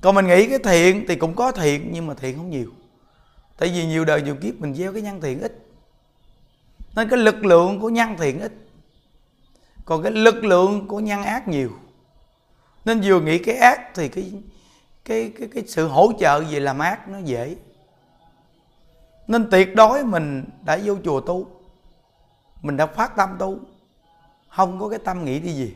Còn 0.00 0.14
mình 0.14 0.26
nghĩ 0.26 0.48
cái 0.48 0.58
thiện 0.64 1.04
thì 1.08 1.16
cũng 1.16 1.34
có 1.34 1.52
thiện 1.52 1.90
nhưng 1.92 2.06
mà 2.06 2.14
thiện 2.14 2.36
không 2.36 2.50
nhiều 2.50 2.70
tại 3.62 3.70
vì 3.70 3.86
nhiều 3.86 4.04
đời 4.04 4.22
nhiều 4.22 4.36
kiếp 4.36 4.54
mình 4.60 4.74
gieo 4.74 4.92
cái 4.92 5.02
nhân 5.02 5.20
thiện 5.20 5.40
ít. 5.40 5.52
Nên 6.96 7.08
cái 7.08 7.18
lực 7.18 7.44
lượng 7.44 7.80
của 7.80 7.88
nhân 7.88 8.16
thiện 8.18 8.40
ít. 8.40 8.52
Còn 9.84 10.02
cái 10.02 10.12
lực 10.12 10.44
lượng 10.44 10.88
của 10.88 11.00
nhân 11.00 11.22
ác 11.22 11.48
nhiều. 11.48 11.70
Nên 12.84 13.00
vừa 13.00 13.20
nghĩ 13.20 13.38
cái 13.38 13.56
ác 13.56 13.94
thì 13.94 14.08
cái 14.08 14.32
cái 15.04 15.32
cái 15.38 15.48
cái 15.54 15.64
sự 15.66 15.88
hỗ 15.88 16.12
trợ 16.18 16.40
về 16.40 16.60
làm 16.60 16.78
ác 16.78 17.08
nó 17.08 17.18
dễ. 17.18 17.56
Nên 19.26 19.50
tuyệt 19.50 19.74
đối 19.74 20.04
mình 20.04 20.44
đã 20.64 20.78
vô 20.84 20.96
chùa 21.04 21.20
tu. 21.20 21.46
Mình 22.62 22.76
đã 22.76 22.86
phát 22.86 23.16
tâm 23.16 23.36
tu. 23.38 23.58
Không 24.48 24.80
có 24.80 24.88
cái 24.88 24.98
tâm 25.04 25.24
nghĩ 25.24 25.38
đi 25.38 25.52
gì. 25.52 25.74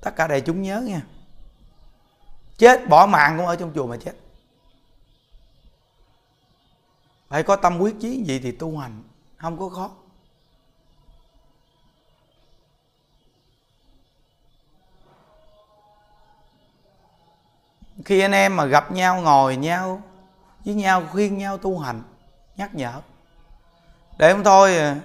Tất 0.00 0.16
cả 0.16 0.26
đại 0.26 0.40
chúng 0.40 0.62
nhớ 0.62 0.80
nha. 0.80 1.02
Chết 2.58 2.88
bỏ 2.88 3.06
mạng 3.06 3.34
cũng 3.36 3.46
ở 3.46 3.56
trong 3.56 3.72
chùa 3.74 3.86
mà 3.86 3.96
chết 3.96 4.12
phải 7.28 7.42
có 7.42 7.56
tâm 7.56 7.78
quyết 7.78 7.94
chí 8.00 8.22
gì 8.24 8.38
thì 8.38 8.52
tu 8.52 8.78
hành, 8.78 9.02
không 9.36 9.58
có 9.58 9.68
khó. 9.68 9.90
Khi 18.04 18.20
anh 18.20 18.32
em 18.32 18.56
mà 18.56 18.64
gặp 18.64 18.92
nhau, 18.92 19.20
ngồi 19.20 19.56
nhau, 19.56 20.02
với 20.64 20.74
nhau, 20.74 21.02
khuyên 21.12 21.38
nhau 21.38 21.58
tu 21.58 21.78
hành, 21.78 22.02
nhắc 22.56 22.74
nhở. 22.74 23.00
Để 24.18 24.32
không 24.32 24.44
thôi 24.44 24.78
à, 24.78 25.00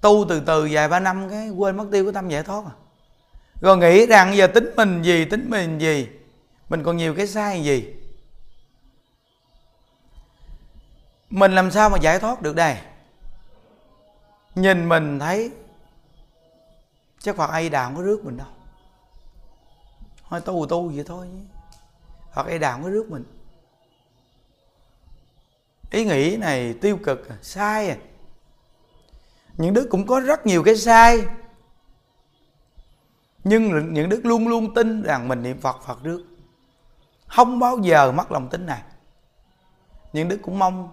tu 0.00 0.26
từ 0.28 0.42
từ 0.46 0.68
vài 0.70 0.88
ba 0.88 1.00
năm 1.00 1.28
cái 1.30 1.50
quên 1.50 1.76
mất 1.76 1.86
tiêu 1.92 2.04
cái 2.04 2.12
tâm 2.12 2.28
giải 2.28 2.42
thoát 2.42 2.64
à. 2.64 2.74
Rồi 3.60 3.76
nghĩ 3.76 4.06
rằng 4.06 4.36
giờ 4.36 4.46
tính 4.46 4.70
mình 4.76 5.02
gì, 5.02 5.24
tính 5.24 5.50
mình 5.50 5.78
gì, 5.78 6.08
mình 6.68 6.82
còn 6.82 6.96
nhiều 6.96 7.14
cái 7.14 7.26
sai 7.26 7.64
gì. 7.64 7.93
Mình 11.30 11.52
làm 11.52 11.70
sao 11.70 11.90
mà 11.90 11.98
giải 11.98 12.18
thoát 12.18 12.42
được 12.42 12.54
đây? 12.56 12.78
Nhìn 14.54 14.88
mình 14.88 15.18
thấy 15.18 15.50
chắc 17.18 17.36
phật 17.36 17.50
ai 17.50 17.68
đà 17.68 17.84
không 17.84 17.96
có 17.96 18.02
rước 18.02 18.24
mình 18.24 18.36
đâu. 18.36 18.46
Thôi 20.28 20.40
tu 20.40 20.66
tu 20.68 20.88
vậy 20.88 21.04
thôi. 21.06 21.28
Phật 22.34 22.46
ai 22.46 22.58
đà 22.58 22.72
không 22.72 22.82
có 22.82 22.90
rước 22.90 23.10
mình. 23.10 23.24
Ý 25.90 26.04
nghĩ 26.04 26.36
này 26.36 26.74
tiêu 26.80 26.98
cực 27.02 27.28
à, 27.28 27.36
sai. 27.42 27.88
À 27.88 27.96
những 29.56 29.74
đức 29.74 29.88
cũng 29.90 30.06
có 30.06 30.20
rất 30.20 30.46
nhiều 30.46 30.62
cái 30.62 30.76
sai. 30.76 31.26
Nhưng 33.44 33.92
những 33.92 34.08
đức 34.08 34.20
luôn 34.24 34.48
luôn 34.48 34.74
tin 34.74 35.02
rằng 35.02 35.28
mình 35.28 35.42
niệm 35.42 35.60
phật 35.60 35.82
phật 35.86 36.02
rước. 36.02 36.24
Không 37.26 37.58
bao 37.58 37.78
giờ 37.78 38.12
mất 38.12 38.32
lòng 38.32 38.48
tin 38.48 38.66
này. 38.66 38.82
Những 40.12 40.28
đức 40.28 40.38
cũng 40.42 40.58
mong 40.58 40.88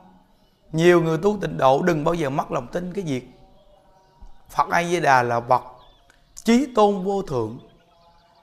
nhiều 0.71 1.01
người 1.01 1.17
tu 1.17 1.37
tịnh 1.41 1.57
độ 1.57 1.81
đừng 1.81 2.03
bao 2.03 2.13
giờ 2.13 2.29
mất 2.29 2.51
lòng 2.51 2.67
tin 2.67 2.93
cái 2.93 3.03
việc. 3.03 3.29
Phật 4.49 4.69
a 4.69 4.83
di 4.83 4.99
đà 4.99 5.23
là 5.23 5.39
bậc 5.39 5.61
chí 6.35 6.67
tôn 6.75 7.03
vô 7.03 7.21
thượng. 7.21 7.59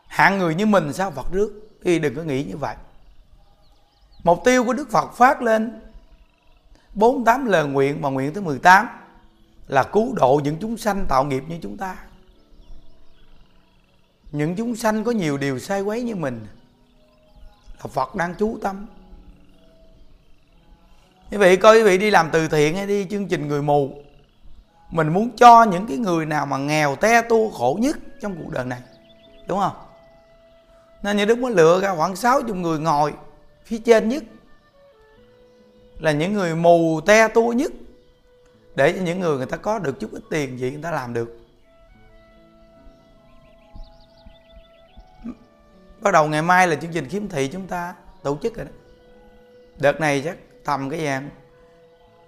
Hạng 0.07 0.39
người 0.39 0.55
như 0.55 0.67
mình 0.67 0.93
sao 0.93 1.11
phật 1.11 1.33
rước? 1.33 1.69
Thì 1.85 1.99
đừng 1.99 2.15
có 2.15 2.23
nghĩ 2.23 2.45
như 2.45 2.57
vậy. 2.57 2.77
Mục 4.25 4.41
tiêu 4.45 4.65
của 4.65 4.73
đức 4.73 4.91
phật 4.91 5.13
phát 5.13 5.43
lên 5.43 5.81
48 6.95 7.47
lời 7.47 7.67
nguyện 7.67 8.03
mà 8.03 8.09
nguyện 8.09 8.35
thứ 8.35 8.41
18 8.41 8.89
là 9.69 9.83
cứu 9.83 10.15
độ 10.15 10.41
những 10.45 10.57
chúng 10.61 10.77
sanh 10.77 11.07
tạo 11.09 11.25
nghiệp 11.25 11.45
như 11.49 11.59
chúng 11.63 11.77
ta. 11.77 11.97
Những 14.33 14.57
chúng 14.57 14.77
sanh 14.77 15.05
có 15.05 15.11
nhiều 15.11 15.39
điều 15.39 15.59
sai 15.59 15.81
quấy 15.81 16.03
như 16.03 16.17
mình 16.17 16.47
là 17.79 17.87
Phật 17.87 18.15
đang 18.15 18.35
chú 18.39 18.59
tâm 18.63 18.87
quý 21.31 21.37
vị 21.39 21.57
coi 21.57 21.77
quý 21.77 21.83
vị 21.83 21.99
đi 21.99 22.11
làm 22.11 22.29
từ 22.33 22.49
thiện 22.49 22.77
hay 22.77 22.87
đi 22.87 23.07
chương 23.11 23.29
trình 23.29 23.49
người 23.49 23.63
mù, 23.63 23.91
mình 24.91 25.09
muốn 25.09 25.31
cho 25.37 25.65
những 25.65 25.87
cái 25.87 25.97
người 25.97 26.27
nào 26.27 26.47
mà 26.47 26.59
nghèo, 26.59 26.97
te 26.97 27.23
tua 27.23 27.51
khổ 27.51 27.79
nhất 27.81 27.99
trong 28.21 28.37
cuộc 28.37 28.51
đời 28.53 28.65
này, 28.65 28.81
đúng 29.47 29.59
không? 29.59 29.77
Nên 31.03 31.17
như 31.17 31.25
đức 31.25 31.39
mới 31.39 31.55
lựa 31.55 31.81
ra 31.81 31.95
khoảng 31.95 32.17
60 32.17 32.57
người 32.57 32.79
ngồi 32.79 33.13
phía 33.65 33.79
trên 33.79 34.09
nhất, 34.09 34.23
là 35.99 36.13
những 36.13 36.33
người 36.33 36.55
mù, 36.55 37.01
te 37.07 37.29
tua 37.29 37.53
nhất, 37.53 37.73
để 38.75 38.93
cho 38.93 39.03
những 39.03 39.21
người 39.21 39.37
người 39.37 39.47
ta 39.47 39.57
có 39.57 39.79
được 39.79 40.01
chút 40.01 40.11
ít 40.13 40.23
tiền 40.31 40.59
gì 40.59 40.71
người 40.71 40.83
ta 40.83 40.91
làm 40.91 41.15
được. 41.15 41.39
Bắt 46.01 46.11
đầu 46.11 46.27
ngày 46.27 46.43
mai 46.43 46.67
là 46.67 46.75
chương 46.75 46.93
trình 46.93 47.09
kiếm 47.11 47.29
thị 47.29 47.49
chúng 47.53 47.67
ta 47.67 47.95
tổ 48.23 48.39
chức 48.43 48.57
rồi 48.57 48.65
đó. 48.65 48.73
Đợt 49.79 50.01
này 50.01 50.23
chắc 50.25 50.37
tầm 50.69 50.91
cái 50.91 51.05
dạng 51.05 51.31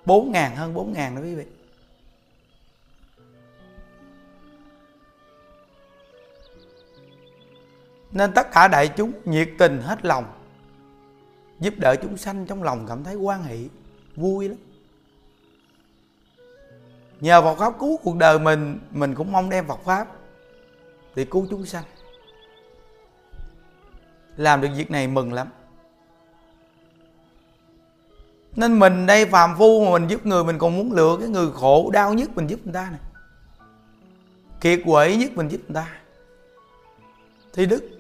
bốn 0.04 0.32
ngàn, 0.32 0.56
hơn 0.56 0.74
bốn 0.74 0.92
ngàn 0.92 1.16
đó 1.16 1.22
quý 1.22 1.34
vị. 1.34 1.44
Nên 8.12 8.32
tất 8.32 8.52
cả 8.52 8.68
đại 8.68 8.88
chúng 8.88 9.12
nhiệt 9.24 9.48
tình 9.58 9.80
hết 9.80 10.04
lòng, 10.04 10.24
giúp 11.60 11.74
đỡ 11.76 11.96
chúng 12.02 12.16
sanh 12.16 12.46
trong 12.46 12.62
lòng 12.62 12.86
cảm 12.88 13.04
thấy 13.04 13.14
quan 13.14 13.42
hệ 13.42 13.56
vui 14.16 14.48
lắm. 14.48 14.58
Nhờ 17.20 17.42
Phật 17.42 17.54
pháp 17.54 17.78
cứu 17.78 17.96
cuộc 18.02 18.16
đời 18.16 18.38
mình 18.38 18.78
mình 18.90 19.14
cũng 19.14 19.32
mong 19.32 19.50
đem 19.50 19.66
Phật 19.66 19.80
pháp 19.84 20.08
để 21.14 21.26
cứu 21.30 21.46
chúng 21.50 21.66
sanh. 21.66 21.84
Làm 24.36 24.60
được 24.60 24.68
việc 24.76 24.90
này 24.90 25.08
mừng 25.08 25.32
lắm 25.32 25.48
nên 28.56 28.78
mình 28.78 29.06
đây 29.06 29.26
phàm 29.26 29.56
phu 29.58 29.84
mà 29.84 29.90
mình 29.90 30.08
giúp 30.08 30.26
người, 30.26 30.44
mình 30.44 30.58
còn 30.58 30.76
muốn 30.76 30.92
lựa 30.92 31.16
cái 31.20 31.28
người 31.28 31.50
khổ 31.54 31.90
đau 31.92 32.14
nhất 32.14 32.30
mình 32.34 32.46
giúp 32.46 32.60
người 32.64 32.74
ta 32.74 32.90
này. 32.90 33.00
Kiệt 34.60 34.80
quệ 34.84 35.16
nhất 35.16 35.30
mình 35.34 35.48
giúp 35.48 35.60
người 35.68 35.74
ta. 35.74 35.88
Thì 37.52 37.66
đức 37.66 37.90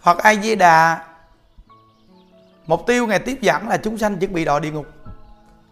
phật 0.00 0.18
a 0.18 0.34
di 0.34 0.54
đà 0.54 1.06
mục 2.66 2.86
tiêu 2.86 3.06
ngày 3.06 3.18
tiếp 3.18 3.38
dẫn 3.40 3.68
là 3.68 3.76
chúng 3.76 3.98
sanh 3.98 4.18
chuẩn 4.18 4.32
bị 4.32 4.44
đọa 4.44 4.58
địa 4.60 4.70
ngục, 4.70 4.86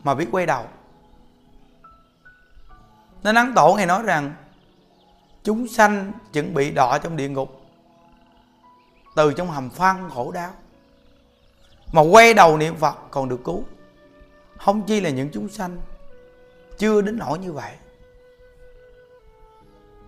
mà 0.05 0.15
biết 0.15 0.27
quay 0.33 0.47
đầu. 0.47 0.65
Nên 3.23 3.35
ấn 3.35 3.55
tổ 3.55 3.75
ngày 3.75 3.87
nói 3.87 4.03
rằng, 4.03 4.35
chúng 5.43 5.69
sanh 5.69 6.13
chuẩn 6.33 6.55
bị 6.55 6.71
đọa 6.71 6.99
trong 6.99 7.17
địa 7.17 7.29
ngục, 7.29 7.61
từ 9.17 9.33
trong 9.33 9.51
hầm 9.51 9.71
phân 9.71 10.11
khổ 10.11 10.31
đau, 10.31 10.51
mà 11.93 12.03
quay 12.03 12.35
đầu 12.35 12.57
niệm 12.57 12.77
phật 12.77 12.97
còn 13.11 13.29
được 13.29 13.41
cứu 13.45 13.65
không 14.59 14.87
chi 14.87 15.01
là 15.01 15.11
những 15.11 15.31
chúng 15.33 15.49
sanh 15.49 15.77
chưa 16.79 17.01
đến 17.01 17.19
nỗi 17.19 17.39
như 17.39 17.53
vậy. 17.53 17.73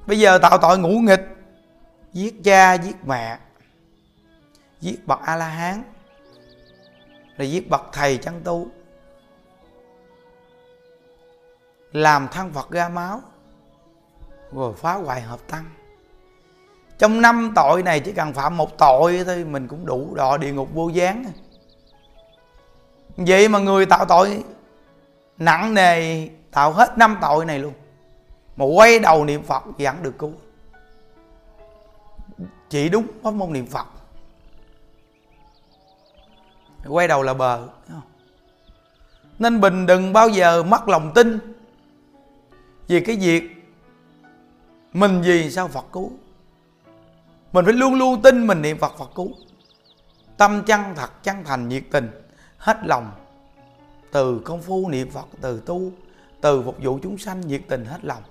Bây 0.06 0.18
giờ 0.18 0.38
tạo 0.38 0.58
tội 0.58 0.78
ngũ 0.78 0.88
nghịch, 0.88 1.28
giết 2.12 2.34
cha, 2.44 2.74
giết 2.74 2.96
mẹ, 3.06 3.38
giết 4.80 5.06
bậc 5.06 5.20
a 5.22 5.36
la 5.36 5.48
hán 5.48 5.82
rồi 7.36 7.50
giết 7.50 7.70
bậc 7.70 7.82
thầy 7.92 8.16
chân 8.16 8.40
tu, 8.44 8.66
làm 11.92 12.28
thân 12.32 12.52
phật 12.52 12.70
ra 12.70 12.88
máu, 12.88 13.22
rồi 14.52 14.74
phá 14.74 14.94
hoại 14.94 15.20
hợp 15.20 15.40
tăng. 15.46 15.64
Trong 16.98 17.20
năm 17.20 17.52
tội 17.56 17.82
này 17.82 18.00
chỉ 18.00 18.12
cần 18.12 18.32
phạm 18.32 18.56
một 18.56 18.78
tội 18.78 19.22
thôi, 19.26 19.44
mình 19.44 19.68
cũng 19.68 19.86
đủ 19.86 20.14
đọa 20.14 20.36
địa 20.36 20.52
ngục 20.52 20.68
vô 20.74 20.88
gián 20.88 21.24
vậy 23.26 23.48
mà 23.48 23.58
người 23.58 23.86
tạo 23.86 24.04
tội, 24.04 24.44
nặng 25.38 25.74
nề, 25.74 26.28
tạo 26.50 26.72
hết 26.72 26.98
năm 26.98 27.18
tội 27.20 27.44
này 27.44 27.58
luôn. 27.58 27.72
Mà 28.56 28.64
quay 28.64 28.98
đầu 28.98 29.24
niệm 29.24 29.42
phật 29.42 29.62
vẫn 29.78 30.02
được 30.02 30.18
cứu. 30.18 30.32
Chỉ 32.68 32.88
đúng 32.88 33.06
pháp 33.22 33.34
môn 33.34 33.52
niệm 33.52 33.66
phật. 33.66 33.86
Quay 36.88 37.08
đầu 37.08 37.22
là 37.22 37.34
bờ 37.34 37.68
nên 39.38 39.60
bình 39.60 39.86
đừng 39.86 40.12
bao 40.12 40.28
giờ 40.28 40.62
mất 40.62 40.88
lòng 40.88 41.12
tin 41.14 41.38
vì 42.88 43.00
cái 43.00 43.16
việc 43.16 43.42
mình 44.92 45.22
gì 45.22 45.50
sao 45.50 45.68
phật 45.68 45.84
cứu. 45.92 46.12
Mình 47.52 47.64
phải 47.64 47.74
luôn 47.74 47.94
luôn 47.94 48.22
tin 48.22 48.46
mình 48.46 48.62
niệm 48.62 48.78
phật 48.78 48.98
phật 48.98 49.10
cứu. 49.14 49.28
Tâm 50.36 50.62
chân 50.66 50.80
thật 50.96 51.22
chân 51.22 51.44
thành 51.44 51.68
nhiệt 51.68 51.82
tình 51.90 52.10
hết 52.60 52.78
lòng. 52.84 53.12
Từ 54.12 54.40
công 54.44 54.62
phu 54.62 54.88
niệm 54.88 55.10
phật, 55.10 55.26
từ 55.40 55.62
tu, 55.66 55.92
từ 56.40 56.62
phục 56.62 56.76
vụ 56.82 56.98
chúng 57.02 57.18
sanh 57.18 57.40
nhiệt 57.40 57.62
tình 57.68 57.84
hết 57.84 57.98
lòng. 58.02 58.22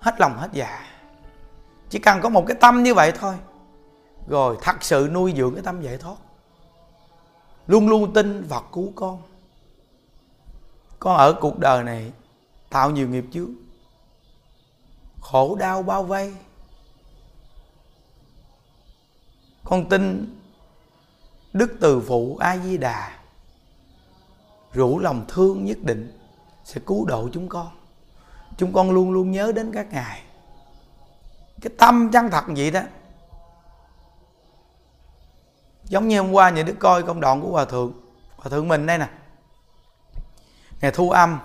Hết 0.00 0.20
lòng 0.20 0.36
hết 0.38 0.48
dạ. 0.52 0.86
Chỉ 1.90 1.98
cần 1.98 2.20
có 2.20 2.28
một 2.28 2.44
cái 2.48 2.56
tâm 2.60 2.82
như 2.82 2.94
vậy 2.94 3.12
thôi, 3.12 3.34
rồi 4.28 4.56
thật 4.62 4.76
sự 4.80 5.08
nuôi 5.12 5.34
dưỡng 5.36 5.54
cái 5.54 5.62
tâm 5.62 5.82
giải 5.82 5.98
thoát. 5.98 6.16
Luôn 7.66 7.88
luôn 7.88 8.12
tin 8.12 8.48
phật 8.48 8.64
cứu 8.72 8.92
con. 8.94 9.22
Con 10.98 11.16
ở 11.16 11.32
cuộc 11.32 11.58
đời 11.58 11.84
này 11.84 12.12
tạo 12.70 12.90
nhiều 12.90 13.08
nghiệp 13.08 13.24
chướng, 13.32 13.50
khổ 15.20 15.56
đau 15.60 15.82
bao 15.82 16.02
vây. 16.02 16.34
Con 19.64 19.88
tin 19.88 20.34
đức 21.52 21.76
từ 21.80 22.00
phụ 22.00 22.36
a 22.36 22.58
di 22.58 22.76
đà 22.78 23.18
rủ 24.72 24.98
lòng 24.98 25.24
thương 25.28 25.64
nhất 25.64 25.78
định, 25.82 26.18
sẽ 26.64 26.80
cứu 26.86 27.04
độ 27.04 27.28
chúng 27.32 27.48
con. 27.48 27.68
Chúng 28.56 28.72
con 28.72 28.90
luôn 28.90 29.12
luôn 29.12 29.30
nhớ 29.30 29.52
đến 29.52 29.72
các 29.74 29.92
ngài. 29.92 30.22
Cái 31.60 31.72
tâm 31.78 32.10
chân 32.12 32.30
thật 32.30 32.44
vậy 32.46 32.70
đó, 32.70 32.80
giống 35.84 36.08
như 36.08 36.20
hôm 36.20 36.32
qua 36.32 36.50
nhà 36.50 36.62
đức 36.62 36.76
coi 36.78 37.02
công 37.02 37.20
đoạn 37.20 37.40
của 37.40 37.50
hòa 37.50 37.64
thượng. 37.64 37.92
Hòa 38.36 38.48
thượng 38.50 38.68
mình 38.68 38.86
đây 38.86 38.98
nè. 38.98 39.08
Ngày 40.80 40.90
thu 40.90 41.10
âm. 41.10 41.38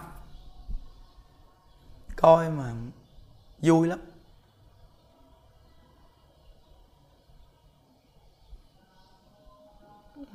Coi 2.15 2.49
mà 2.49 2.73
vui 3.59 3.87
lắm. 3.87 3.99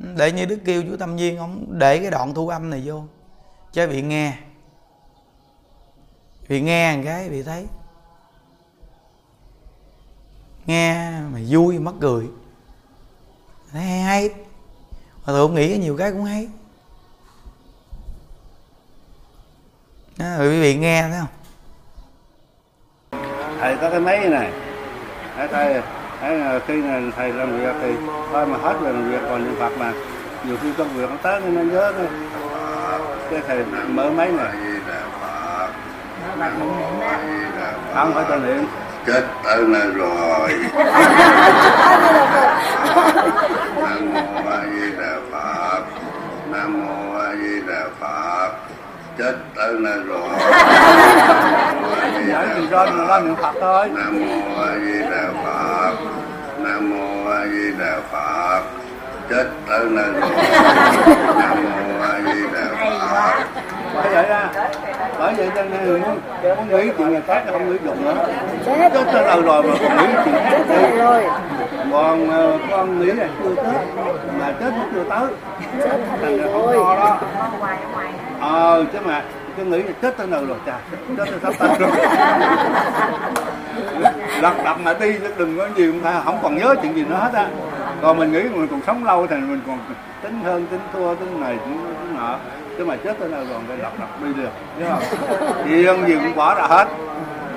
Để 0.03 0.33
như 0.33 0.45
đức 0.45 0.59
kêu 0.65 0.83
chú 0.83 0.97
tâm 0.97 1.17
viên 1.17 1.39
ông 1.39 1.67
để 1.69 1.99
cái 1.99 2.11
đoạn 2.11 2.35
thu 2.35 2.49
âm 2.49 2.71
này 2.71 2.83
vô. 2.85 3.05
Cho 3.73 3.87
bị 3.87 4.03
nghe. 4.03 4.35
Bị 6.49 6.61
nghe 6.61 6.97
một 6.97 7.03
cái 7.05 7.29
bị 7.29 7.43
thấy. 7.43 7.67
Nghe 10.67 11.11
mà 11.33 11.39
vui 11.49 11.79
mắc 11.79 11.95
cười. 12.01 12.27
Thấy 13.73 13.83
hay 13.83 14.01
hay. 14.01 14.29
Mà 15.27 15.33
thượng 15.33 15.55
nghĩ 15.55 15.79
nhiều 15.79 15.97
cái 15.97 16.13
cũng 16.13 16.25
hay. 16.25 16.49
Đó, 20.17 20.37
rồi 20.39 20.51
quý 20.51 20.61
vị 20.61 20.77
nghe 20.77 21.03
thấy 21.03 21.21
không? 21.21 21.29
Thầy 23.61 23.77
có 23.81 23.91
cái 23.91 24.01
máy 24.01 24.29
này. 24.29 24.53
Thầy, 25.51 25.83
Đấy, 26.23 26.61
khi 26.67 26.83
à, 26.89 27.01
thầy 27.17 27.33
làm 27.33 27.59
việc 27.59 27.75
thì 27.83 27.95
thôi 28.33 28.47
mà 28.47 28.59
hết 28.63 28.75
về 28.81 28.93
làm 28.93 29.11
việc 29.11 29.19
còn 29.29 29.45
niệm 29.45 29.55
phật 29.59 29.73
mà 29.79 29.93
nhiều 30.45 30.57
khi 30.63 30.69
công 30.79 30.89
việc 30.89 31.11
nó 31.11 31.17
tới 31.23 31.41
nên 31.41 31.55
nó 31.55 31.63
nhớ 31.63 31.93
cái, 31.97 32.07
cái 33.31 33.41
thầy 33.49 33.65
mở 33.89 34.11
máy 34.11 34.29
này 34.29 34.53
không 37.95 38.13
phải 38.15 38.25
tên 38.29 38.43
niệm. 38.47 38.67
Chết 39.07 39.23
tới 39.45 39.65
nơi 39.69 39.87
rồi. 39.91 40.55
Nam 43.77 44.15
mô 44.15 44.51
a 44.51 44.63
di 44.75 44.91
đà 44.99 45.17
phật. 45.33 45.83
Nam 46.51 46.87
mô 46.87 47.19
a 47.19 47.35
di 47.35 47.61
đà 47.67 47.85
phật. 48.01 48.51
Chết 49.19 49.35
tới 49.57 49.75
nơi 49.79 49.99
rồi 50.07 50.29
giải 52.29 52.47
gì 52.57 52.67
cho 52.71 52.87
mà 52.87 53.05
lo 53.05 53.21
niệm 53.21 53.35
phật 53.37 53.55
thôi. 53.61 53.91
Nam 53.95 54.21
mô 54.21 54.63
a 54.63 54.75
di 54.85 55.03
đà 55.03 55.25
phật 55.45 55.93
nam 56.59 56.91
mô 56.91 57.31
a 57.31 57.47
di 57.47 57.73
đà 57.79 57.97
phật 58.13 58.63
chết 59.31 59.47
ở 59.69 59.87
nơi 59.91 60.13
nam 61.39 61.65
mô 61.65 62.05
a 62.05 62.21
di 62.27 62.43
đà 62.55 62.65
phật 62.71 63.45
bởi 63.95 64.15
vậy 64.15 64.27
ra 64.29 64.49
bởi 65.19 65.35
vậy 65.35 65.51
cho 65.55 65.63
nên 65.63 66.03
muốn, 66.03 66.21
muốn 66.57 66.69
nghĩ 66.69 66.91
chuyện 66.99 67.09
người 67.09 67.23
khác 67.27 67.43
không 67.53 67.71
nghĩ 67.71 67.79
dùng 67.85 68.05
nữa. 68.05 68.15
Chết. 68.67 68.91
Tới 69.13 69.25
đâu 69.25 69.43
rồi 69.43 69.63
mà 69.63 69.75
còn 69.83 69.97
nghĩ 69.97 70.07
chuyện 70.25 70.35
khác. 70.45 70.59
Rồi. 70.99 71.25
Còn 71.93 72.31
ờ, 72.31 72.59
con 72.71 73.01
nghĩ 73.01 73.07
là 73.07 73.27
chưa 73.43 73.55
tới 73.55 73.75
mà 74.41 74.53
chết 74.61 74.73
nó 74.77 74.85
chưa 74.95 75.05
tới. 75.09 75.27
Chết 75.79 75.99
thành 76.23 76.39
ra 76.39 76.45
không 76.53 76.71
lo 76.73 76.97
đó. 76.97 77.19
Ờ 78.41 78.85
chứ 78.93 78.99
mà 79.05 79.23
cứ 79.57 79.65
nghĩ 79.65 79.83
là 79.83 79.93
chết 80.03 80.17
tới 80.17 80.27
đâu 80.27 80.45
rồi 80.47 80.59
chà 80.67 80.79
chết 81.17 81.25
tới 81.31 81.39
sắp 81.43 81.53
tới 81.59 81.69
rồi. 81.79 81.91
Lật 84.41 84.53
đật 84.65 84.77
mà 84.85 84.95
đi 85.01 85.15
đừng 85.39 85.59
có 85.59 85.69
gì 85.77 85.93
mà 85.93 86.21
không 86.25 86.39
còn 86.43 86.59
nhớ 86.59 86.75
chuyện 86.83 86.97
gì 86.97 87.05
nữa 87.05 87.19
hết 87.21 87.31
á. 87.35 87.47
Còn 88.03 88.19
mình 88.19 88.33
nghĩ 88.33 88.43
mình 88.43 88.69
còn 88.69 88.81
sống 88.87 89.05
lâu 89.05 89.27
thì 89.27 89.37
mình 89.37 89.61
còn 89.67 89.79
tính 90.23 90.41
hơn 90.45 90.67
tính 90.67 90.81
thua 90.93 91.15
tính 91.15 91.41
này 91.41 91.57
tính, 91.57 91.95
tính 92.01 92.17
nọ. 92.17 92.37
Chứ 92.79 92.85
mà 92.85 92.97
chết 93.05 93.19
tới 93.21 93.29
đâu 93.29 93.41
rồi 93.51 93.61
phải 93.69 93.77
lật 93.77 93.91
đật 94.01 94.27
đi 94.27 94.43
được 94.43 94.51
chứ 94.79 94.85
không? 94.89 95.03
Gì 95.71 95.87
hơn 95.87 96.07
gì 96.09 96.15
cũng 96.15 96.37
bỏ 96.37 96.55
ra 96.55 96.63
hết. 96.63 96.89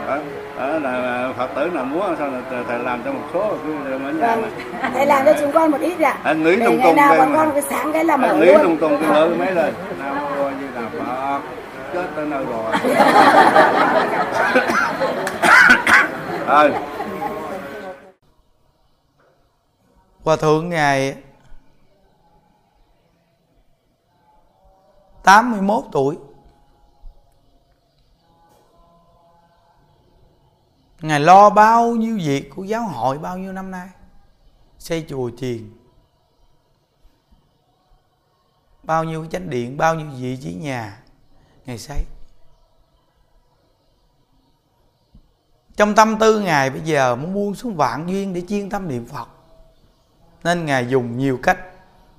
Đó, 0.07 0.17
đó 0.59 0.79
là 0.79 1.27
phật 1.37 1.47
tử 1.55 1.69
nào 1.73 1.85
muốn 1.85 2.15
sao 2.19 2.27
là 2.27 2.63
thầy 2.67 2.79
làm 2.79 3.01
cho 3.05 3.11
một 3.11 3.23
số 3.33 3.53
cứ 3.65 3.73
ở 3.91 3.97
nhà 3.97 4.35
vâng 4.35 4.51
thầy 4.93 5.05
làm 5.05 5.25
cho 5.25 5.33
chúng 5.39 5.51
con 5.51 5.71
một 5.71 5.81
ít 5.81 5.99
ạ. 5.99 6.15
Anh 6.23 6.43
nghĩ 6.43 6.55
lung 6.55 6.77
ngày 6.77 6.87
tung 6.87 6.95
nào 6.95 7.15
bọn 7.17 7.33
mà. 7.33 7.37
con 7.37 7.51
cái 7.51 7.61
sáng 7.61 7.91
cái 7.93 8.03
là 8.03 8.17
mở 8.17 8.33
nghĩ 8.33 8.53
lung 8.63 8.77
tung 8.77 8.97
cái 9.01 9.15
lớn 9.15 9.35
mấy 9.39 9.51
lên 9.51 9.73
nam 10.03 10.15
mô 10.15 10.43
như 10.43 10.67
là 10.75 10.81
phật 10.99 11.39
chết 11.95 12.07
tới 12.15 12.25
nơi 12.25 12.45
rồi. 12.45 12.71
Rồi 16.47 16.73
hòa 20.23 20.35
thượng 20.35 20.69
ngài 20.69 21.15
81 25.23 25.83
tuổi. 25.91 26.17
Ngài 31.01 31.19
lo 31.19 31.49
bao 31.49 31.95
nhiêu 31.95 32.17
việc 32.23 32.49
của 32.55 32.63
giáo 32.63 32.83
hội 32.83 33.17
bao 33.17 33.37
nhiêu 33.37 33.53
năm 33.53 33.71
nay? 33.71 33.89
Xây 34.79 35.05
chùa 35.09 35.29
chiền. 35.37 35.73
Bao 38.83 39.03
nhiêu 39.03 39.25
chánh 39.25 39.49
điện 39.49 39.77
Bao 39.77 39.95
nhiêu 39.95 40.07
vị 40.19 40.37
trí 40.41 40.53
nhà 40.53 41.04
Ngài 41.65 41.77
say 41.77 42.05
trong 45.75 45.95
tâm 45.95 46.19
tư 46.19 46.39
ngài 46.39 46.69
bây 46.69 46.81
giờ 46.81 47.15
muốn 47.15 47.33
buông 47.33 47.55
xuống 47.55 47.75
vạn 47.75 48.09
duyên 48.09 48.33
để 48.33 48.43
chuyên 48.49 48.69
tâm 48.69 48.87
niệm 48.87 49.05
phật, 49.05 49.27
nên 50.43 50.65
ngài 50.65 50.87
dùng 50.87 51.17
nhiều 51.17 51.39
cách 51.43 51.59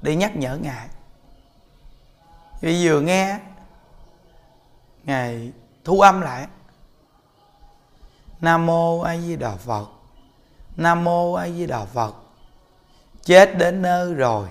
để 0.02 0.16
nhắc 0.16 0.36
nhở 0.36 0.56
ngài. 0.56 0.88
Vì 2.60 2.88
vừa 2.88 3.00
nghe, 3.00 3.38
ngài 5.04 5.52
thu 5.84 6.00
âm 6.00 6.20
lại. 6.20 6.46
Nam 8.40 8.66
mô 8.66 9.00
a 9.00 9.16
di 9.16 9.36
đà 9.36 9.56
phật, 9.56 9.86
nam 10.76 11.04
mô 11.04 11.32
a 11.32 11.48
di 11.48 11.66
đà 11.66 11.84
phật, 11.84 12.14
chết 13.22 13.58
đến 13.58 13.82
nơi 13.82 14.14
rồi. 14.14 14.48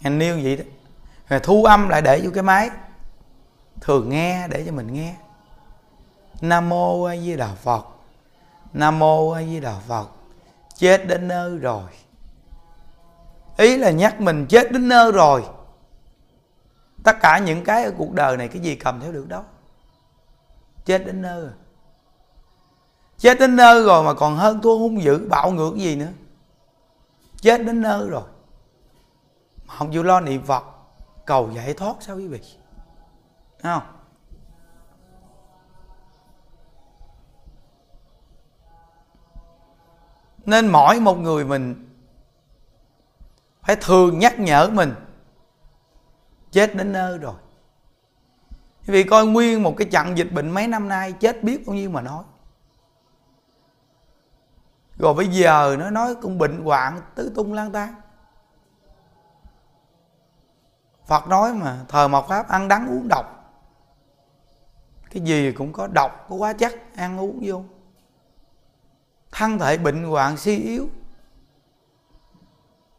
Ngài 0.00 0.12
nêu 0.12 0.40
vậy 0.42 0.56
đó. 0.56 0.64
Rồi 1.28 1.40
thu 1.40 1.64
âm 1.64 1.88
lại 1.88 2.02
để 2.02 2.20
vô 2.24 2.30
cái 2.34 2.42
máy 2.42 2.70
thường 3.86 4.08
nghe, 4.08 4.48
để 4.48 4.64
cho 4.66 4.72
mình 4.72 4.92
nghe. 4.92 5.14
Nam 6.40 6.68
mô 6.68 7.04
a 7.04 7.16
di 7.16 7.36
đà 7.36 7.54
phật. 7.54 7.86
Nam 8.72 8.98
mô 8.98 9.30
a 9.30 9.42
di 9.42 9.60
đà 9.60 9.78
phật. 9.88 10.08
Chết 10.74 11.06
đến 11.06 11.28
nơi 11.28 11.58
rồi. 11.58 11.90
Ý 13.56 13.76
là 13.76 13.90
nhắc 13.90 14.20
mình 14.20 14.46
chết 14.48 14.72
đến 14.72 14.88
nơi 14.88 15.12
rồi. 15.12 15.44
Tất 17.04 17.16
cả 17.20 17.38
những 17.38 17.64
cái 17.64 17.84
ở 17.84 17.92
cuộc 17.98 18.12
đời 18.12 18.36
này, 18.36 18.48
cái 18.48 18.62
gì 18.62 18.74
cầm 18.74 19.00
theo 19.00 19.12
được 19.12 19.28
đâu. 19.28 19.42
Chết 20.84 21.06
đến 21.06 21.22
nơi 21.22 21.40
rồi. 21.40 21.52
Chết 23.18 23.38
đến 23.40 23.56
nơi 23.56 23.82
rồi 23.82 24.04
mà 24.04 24.14
còn 24.14 24.36
hơn 24.36 24.60
thua 24.62 24.78
hung 24.78 25.02
dữ, 25.02 25.26
bạo 25.30 25.50
ngược 25.50 25.76
gì 25.76 25.96
nữa. 25.96 26.12
Chết 27.40 27.58
đến 27.58 27.82
nơi 27.82 28.08
rồi. 28.08 28.28
Mà 29.66 29.74
không 29.74 29.92
chịu 29.92 30.02
lo 30.02 30.20
niệm 30.20 30.42
phật. 30.44 30.64
Cầu 31.24 31.50
giải 31.50 31.74
thoát 31.74 31.96
sao 32.00 32.16
quý 32.16 32.26
vị? 32.26 32.40
Thấy 33.58 33.72
không? 33.72 33.92
Nên 40.44 40.68
mỗi 40.68 41.00
một 41.00 41.18
người 41.18 41.44
mình 41.44 41.96
phải 43.62 43.76
thường 43.76 44.18
nhắc 44.18 44.38
nhở 44.38 44.70
mình, 44.72 44.94
chết 46.52 46.74
đến 46.74 46.92
nơi 46.92 47.18
rồi. 47.18 47.34
Vì 48.86 49.04
coi 49.04 49.26
nguyên 49.26 49.62
một 49.62 49.74
cái 49.76 49.88
trận 49.92 50.18
dịch 50.18 50.32
bệnh 50.32 50.50
mấy 50.50 50.68
năm 50.68 50.88
nay, 50.88 51.12
chết 51.12 51.42
biết 51.42 51.66
bao 51.66 51.76
nhiêu 51.76 51.90
mà 51.90 52.00
nói. 52.00 52.24
Rồi 54.98 55.14
bây 55.14 55.28
giờ 55.28 55.76
nó 55.78 55.90
nói 55.90 56.14
cũng 56.22 56.38
bệnh 56.38 56.64
hoạn, 56.64 57.00
tứ 57.14 57.32
tung 57.34 57.52
lang 57.52 57.72
tan 57.72 57.94
Phật 61.06 61.28
nói 61.28 61.54
mà, 61.54 61.84
thờ 61.88 62.08
mộc 62.08 62.28
pháp 62.28 62.48
ăn 62.48 62.68
đắng 62.68 62.88
uống 62.88 63.08
độc 63.08 63.35
cái 65.16 65.24
gì 65.24 65.52
cũng 65.52 65.72
có 65.72 65.86
độc, 65.86 66.26
có 66.28 66.36
quá 66.36 66.52
chắc 66.52 66.96
ăn 66.96 67.20
uống 67.20 67.40
vô. 67.42 67.64
Thân 69.32 69.58
thể 69.58 69.78
bệnh 69.78 70.04
hoạn 70.04 70.36
suy 70.36 70.58
yếu. 70.58 70.88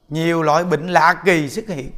Nhiều 0.10 0.44
loại 0.44 0.64
bệnh 0.64 0.88
lạ 0.88 1.22
kỳ 1.26 1.50
xuất 1.50 1.68
hiện. 1.68 1.92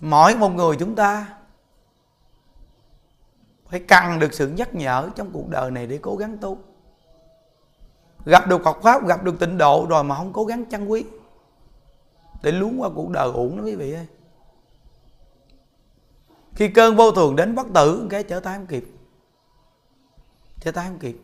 Mỗi 0.00 0.36
một 0.36 0.48
người 0.48 0.76
chúng 0.78 0.94
ta 0.94 1.38
phải 3.66 3.80
cần 3.80 4.18
được 4.18 4.34
sự 4.34 4.48
nhắc 4.48 4.74
nhở 4.74 5.10
trong 5.14 5.30
cuộc 5.32 5.48
đời 5.48 5.70
này 5.70 5.86
để 5.86 5.98
cố 6.02 6.16
gắng 6.16 6.38
tu. 6.38 6.58
Gặp 8.24 8.46
được 8.48 8.60
Phật 8.64 8.82
pháp, 8.82 9.06
gặp 9.06 9.24
được 9.24 9.38
tịnh 9.40 9.58
độ 9.58 9.86
rồi 9.88 10.04
mà 10.04 10.16
không 10.16 10.32
cố 10.32 10.44
gắng 10.44 10.64
chăn 10.64 10.90
quý, 10.90 11.04
để 12.42 12.52
luống 12.52 12.80
qua 12.80 12.88
cuộc 12.94 13.10
đời 13.10 13.30
uổng 13.32 13.56
đó 13.56 13.64
quý 13.64 13.76
vị 13.76 13.92
ơi 13.92 14.06
khi 16.54 16.68
cơn 16.68 16.96
vô 16.96 17.12
thường 17.12 17.36
đến 17.36 17.54
bất 17.54 17.66
tử 17.74 18.06
cái 18.10 18.22
trở 18.22 18.40
tay 18.40 18.56
không 18.56 18.66
kịp. 18.66 18.84
Trở 20.60 20.72
tay 20.72 20.88
không 20.88 20.98
kịp. 20.98 21.16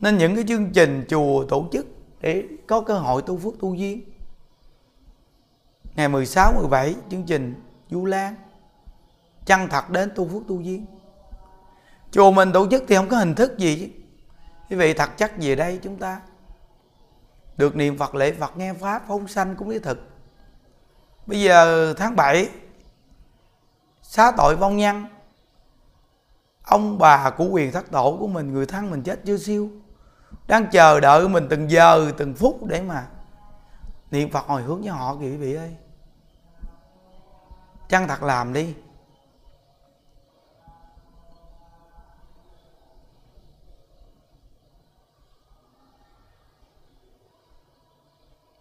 Nên 0.00 0.18
những 0.18 0.34
cái 0.34 0.44
chương 0.48 0.72
trình 0.72 1.04
chùa 1.08 1.44
tổ 1.48 1.68
chức 1.72 1.86
để 2.20 2.44
có 2.66 2.80
cơ 2.80 2.98
hội 2.98 3.22
tu 3.22 3.38
phước 3.38 3.54
tu 3.60 3.74
duyên. 3.74 4.02
Ngày 5.96 6.08
16, 6.08 6.52
17 6.52 6.94
chương 7.10 7.22
trình 7.22 7.54
Du 7.90 8.04
Lan. 8.04 8.34
Chân 9.46 9.68
thật 9.70 9.90
đến 9.90 10.10
tu 10.14 10.28
phước 10.28 10.42
tu 10.48 10.60
duyên. 10.60 10.86
Chùa 12.10 12.30
mình 12.30 12.52
tổ 12.52 12.70
chức 12.70 12.84
thì 12.88 12.96
không 12.96 13.08
có 13.08 13.16
hình 13.16 13.34
thức 13.34 13.58
gì 13.58 13.76
chứ. 13.80 14.00
Quý 14.70 14.76
vị 14.76 14.94
thật 14.94 15.10
chắc 15.16 15.32
về 15.38 15.54
đây? 15.54 15.78
Chúng 15.82 15.96
ta 15.96 16.20
được 17.56 17.76
niệm 17.76 17.98
Phật 17.98 18.14
lễ 18.14 18.32
Phật 18.32 18.56
nghe 18.56 18.72
Pháp 18.72 19.02
phóng 19.08 19.28
sanh 19.28 19.56
cũng 19.56 19.68
lý 19.68 19.78
thực 19.78 19.98
bây 21.28 21.40
giờ 21.40 21.94
tháng 21.94 22.16
7 22.16 22.48
xá 24.02 24.32
tội 24.36 24.56
vong 24.56 24.76
nhân 24.76 25.04
ông 26.62 26.98
bà 26.98 27.30
của 27.30 27.44
quyền 27.44 27.72
thất 27.72 27.90
tổ 27.90 28.16
của 28.20 28.26
mình 28.26 28.52
người 28.52 28.66
thân 28.66 28.90
mình 28.90 29.02
chết 29.02 29.20
chưa 29.24 29.36
siêu 29.36 29.70
đang 30.46 30.66
chờ 30.70 31.00
đợi 31.00 31.28
mình 31.28 31.46
từng 31.50 31.70
giờ 31.70 32.12
từng 32.16 32.34
phút 32.34 32.64
để 32.64 32.82
mà 32.82 33.06
niệm 34.10 34.30
Phật 34.30 34.46
hồi 34.46 34.62
hướng 34.62 34.82
cho 34.84 34.92
họ 34.92 35.16
kìa 35.20 35.30
quý 35.30 35.36
vị 35.36 35.54
ơi. 35.54 35.76
Chăng 37.88 38.08
thật 38.08 38.22
làm 38.22 38.52
đi. 38.52 38.74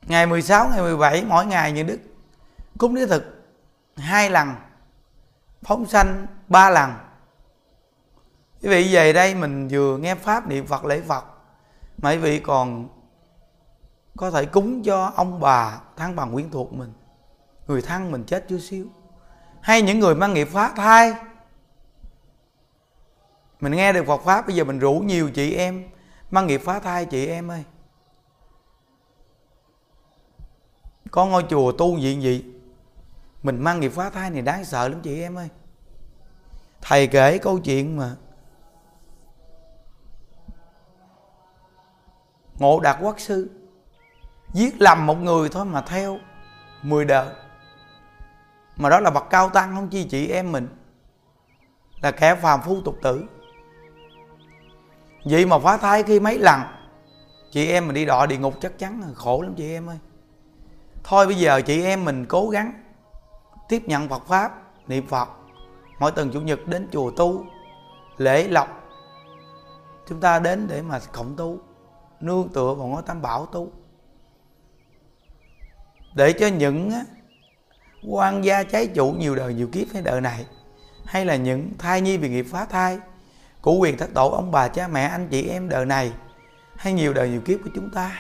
Ngày 0.01 0.25
16, 0.25 0.69
ngày 0.69 0.81
17 0.81 1.25
mỗi 1.27 1.45
ngày 1.45 1.71
như 1.71 1.83
Đức 1.83 1.99
cúng 2.77 2.95
lý 2.95 3.05
thực 3.05 3.23
hai 3.95 4.29
lần, 4.29 4.55
phóng 5.63 5.85
sanh 5.85 6.27
ba 6.47 6.69
lần. 6.69 6.91
Quý 8.61 8.69
vị 8.69 8.93
về 8.93 9.13
đây 9.13 9.35
mình 9.35 9.67
vừa 9.71 9.97
nghe 9.97 10.15
pháp 10.15 10.47
niệm 10.47 10.65
phật 10.65 10.85
lễ 10.85 11.01
phật 11.01 11.25
mà 11.97 12.11
quý 12.11 12.17
vị 12.17 12.39
còn 12.39 12.89
có 14.17 14.31
thể 14.31 14.45
cúng 14.45 14.83
cho 14.83 15.11
ông 15.15 15.39
bà 15.39 15.81
thân 15.95 16.15
bằng 16.15 16.33
quyến 16.33 16.49
thuộc 16.49 16.73
mình, 16.73 16.93
người 17.67 17.81
thân 17.81 18.11
mình 18.11 18.23
chết 18.23 18.45
chưa 18.49 18.59
xíu. 18.59 18.87
Hay 19.61 19.81
những 19.81 19.99
người 19.99 20.15
mang 20.15 20.33
nghiệp 20.33 20.47
phá 20.51 20.73
thai 20.75 21.13
mình 23.59 23.71
nghe 23.71 23.93
được 23.93 24.05
Phật 24.07 24.21
pháp, 24.25 24.47
bây 24.47 24.55
giờ 24.55 24.63
mình 24.63 24.79
rủ 24.79 24.93
nhiều 24.93 25.29
chị 25.29 25.53
em 25.53 25.83
mang 26.31 26.47
nghiệp 26.47 26.61
phá 26.63 26.79
thai 26.79 27.05
chị 27.05 27.27
em 27.27 27.51
ơi. 27.51 27.63
Có 31.11 31.25
ngôi 31.25 31.45
chùa 31.49 31.71
tu 31.71 31.97
gì 31.97 32.21
gì? 32.21 32.45
Mình 33.47 33.63
mang 33.63 33.79
nghiệp 33.79 33.91
phá 33.95 34.09
thai 34.09 34.29
này 34.29 34.41
đáng 34.41 34.65
sợ 34.65 34.87
lắm 34.87 35.01
chị 35.01 35.21
em 35.21 35.37
ơi. 35.37 35.49
Thầy 36.81 37.07
kể 37.07 37.37
câu 37.37 37.59
chuyện 37.59 37.97
mà. 37.97 38.15
Ngộ 42.59 42.79
đạt 42.79 42.97
quốc 43.01 43.19
sư 43.19 43.49
giết 44.53 44.81
lầm 44.81 45.05
một 45.05 45.15
người 45.15 45.49
thôi 45.49 45.65
mà 45.65 45.81
theo 45.81 46.17
mười 46.81 47.05
đời 47.05 47.33
mà 48.75 48.89
đó 48.89 48.99
là 48.99 49.09
bậc 49.09 49.29
cao 49.29 49.49
tăng 49.49 49.75
không 49.75 49.89
chi 49.89 50.03
chị 50.03 50.27
em 50.27 50.51
mình. 50.51 50.67
Là 52.01 52.11
kẻ 52.11 52.35
phàm 52.35 52.61
phu 52.61 52.81
tục 52.81 52.95
tử. 53.01 53.23
Vậy 55.25 55.45
mà 55.45 55.59
phá 55.59 55.77
thai 55.77 56.03
khi 56.03 56.19
mấy 56.19 56.39
lần, 56.39 56.61
chị 57.51 57.67
em 57.67 57.87
mình 57.87 57.93
đi 57.93 58.05
đọa 58.05 58.25
địa 58.25 58.37
ngục 58.37 58.53
chắc 58.61 58.79
chắn 58.79 59.01
là 59.01 59.07
khổ 59.15 59.41
lắm 59.41 59.53
chị 59.55 59.71
em 59.71 59.89
ơi. 59.89 59.97
Thôi 61.03 61.25
bây 61.25 61.35
giờ 61.35 61.61
chị 61.61 61.83
em 61.83 62.05
mình 62.05 62.25
cố 62.25 62.49
gắng 62.49 62.83
tiếp 63.69 63.83
nhận 63.85 64.09
Phật 64.09 64.27
pháp, 64.27 64.51
niệm 64.87 65.07
Phật. 65.07 65.29
Mỗi 65.99 66.11
tuần 66.11 66.31
chủ 66.31 66.41
nhật 66.41 66.67
đến 66.67 66.87
chùa 66.91 67.11
tu, 67.11 67.45
lễ 68.17 68.47
lộc. 68.47 68.83
Chúng 70.07 70.19
ta 70.19 70.39
đến 70.39 70.67
để 70.67 70.81
mà 70.81 70.99
cộng 71.11 71.35
tu, 71.35 71.59
nương 72.19 72.49
tựa 72.49 72.73
vào 72.73 72.87
ngôi 72.87 73.01
tam 73.01 73.21
bảo 73.21 73.45
tu. 73.45 73.71
Để 76.15 76.33
cho 76.33 76.47
những 76.47 76.91
quan 78.07 78.45
gia 78.45 78.63
trái 78.63 78.87
chủ 78.87 79.11
nhiều 79.11 79.35
đời 79.35 79.53
nhiều 79.53 79.67
kiếp 79.71 79.87
hay 79.93 80.01
đời 80.01 80.21
này, 80.21 80.45
hay 81.05 81.25
là 81.25 81.35
những 81.35 81.71
thai 81.77 82.01
nhi 82.01 82.17
vì 82.17 82.29
nghiệp 82.29 82.45
phá 82.51 82.65
thai 82.65 82.99
của 83.61 83.73
quyền 83.73 83.97
thất 83.97 84.09
tổ, 84.13 84.29
ông 84.29 84.51
bà, 84.51 84.67
cha 84.67 84.87
mẹ, 84.87 85.01
anh 85.03 85.27
chị 85.31 85.49
em 85.49 85.69
đời 85.69 85.85
này, 85.85 86.11
hay 86.75 86.93
nhiều 86.93 87.13
đời 87.13 87.29
nhiều 87.29 87.41
kiếp 87.41 87.59
của 87.63 87.69
chúng 87.75 87.89
ta 87.91 88.11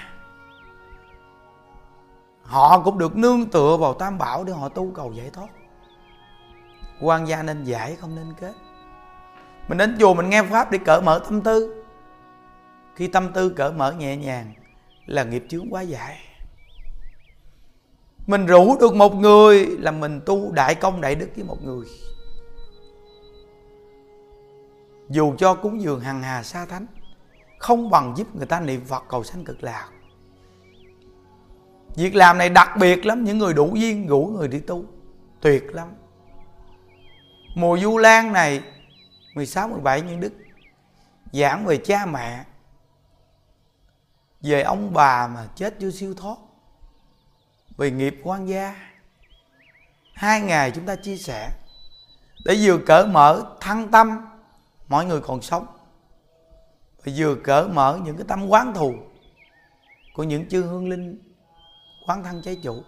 họ 2.47 2.79
cũng 2.79 2.97
được 2.97 3.15
nương 3.15 3.45
tựa 3.45 3.77
vào 3.77 3.93
tam 3.93 4.17
bảo 4.17 4.43
để 4.43 4.53
họ 4.53 4.69
tu 4.69 4.91
cầu 4.95 5.13
giải 5.13 5.29
thoát. 5.29 5.47
Quan 7.01 7.27
gia 7.27 7.43
nên 7.43 7.63
giải, 7.63 7.95
không 7.95 8.15
nên 8.15 8.33
kết. 8.39 8.53
Mình 9.67 9.77
đến 9.77 9.97
chùa 9.99 10.13
mình 10.13 10.29
nghe 10.29 10.43
pháp 10.43 10.71
để 10.71 10.79
cởi 10.85 11.01
mở 11.01 11.19
tâm 11.19 11.41
tư. 11.41 11.83
Khi 12.95 13.07
tâm 13.07 13.33
tư 13.33 13.49
cởi 13.49 13.71
mở 13.71 13.91
nhẹ 13.91 14.17
nhàng, 14.17 14.53
là 15.05 15.23
nghiệp 15.23 15.45
chướng 15.49 15.69
quá 15.69 15.81
giải. 15.81 16.17
Mình 18.27 18.45
rủ 18.45 18.77
được 18.79 18.95
một 18.95 19.15
người 19.15 19.65
là 19.65 19.91
mình 19.91 20.21
tu 20.25 20.51
đại 20.51 20.75
công 20.75 21.01
đại 21.01 21.15
đức 21.15 21.29
với 21.35 21.43
một 21.43 21.63
người. 21.63 21.85
Dù 25.09 25.35
cho 25.37 25.53
cúng 25.53 25.81
dường 25.81 25.99
hằng 25.99 26.23
hà 26.23 26.43
sa 26.43 26.65
thánh, 26.65 26.85
không 27.59 27.89
bằng 27.89 28.13
giúp 28.17 28.35
người 28.35 28.45
ta 28.45 28.59
niệm 28.59 28.85
phật 28.85 29.03
cầu 29.09 29.23
sanh 29.23 29.43
cực 29.43 29.63
lạc 29.63 29.89
việc 31.97 32.15
làm 32.15 32.37
này 32.37 32.49
đặc 32.49 32.69
biệt 32.79 33.05
lắm, 33.05 33.23
những 33.23 33.37
người 33.37 33.53
đủ 33.53 33.75
duyên 33.75 34.07
rủ 34.07 34.25
người 34.25 34.47
đi 34.47 34.59
tu. 34.59 34.85
Tuyệt 35.41 35.63
lắm. 35.71 35.87
Mùa 37.55 37.77
du 37.77 37.97
lan 37.97 38.33
này 38.33 38.61
16 39.35 39.67
17 39.67 40.01
những 40.01 40.19
đức, 40.19 40.33
giảng 41.31 41.65
về 41.65 41.77
cha 41.77 42.05
mẹ, 42.05 42.43
về 44.41 44.61
ông 44.61 44.93
bà 44.93 45.27
mà 45.27 45.47
chết 45.55 45.75
chưa 45.79 45.91
siêu 45.91 46.13
thoát 46.13 46.37
về 47.77 47.91
nghiệp 47.91 48.21
quan 48.23 48.47
gia. 48.47 48.75
Hai 50.13 50.41
ngày 50.41 50.71
chúng 50.71 50.85
ta 50.85 50.95
chia 50.95 51.17
sẻ, 51.17 51.49
để 52.45 52.57
vừa 52.61 52.77
cởi 52.77 53.07
mở 53.07 53.55
thăng 53.59 53.91
tâm, 53.91 54.27
mọi 54.87 55.05
người 55.05 55.21
còn 55.21 55.41
sống. 55.41 55.67
Và 57.03 57.11
vừa 57.15 57.35
cởi 57.35 57.67
mở 57.67 57.99
những 58.03 58.17
cái 58.17 58.25
tâm 58.27 58.47
quán 58.47 58.73
thù 58.73 58.93
của 60.13 60.23
những 60.23 60.49
chư 60.49 60.63
hương 60.63 60.89
linh 60.89 61.26
quán 62.07 62.23
thân 62.23 62.41
trái 62.41 62.55
chủ. 62.63 62.83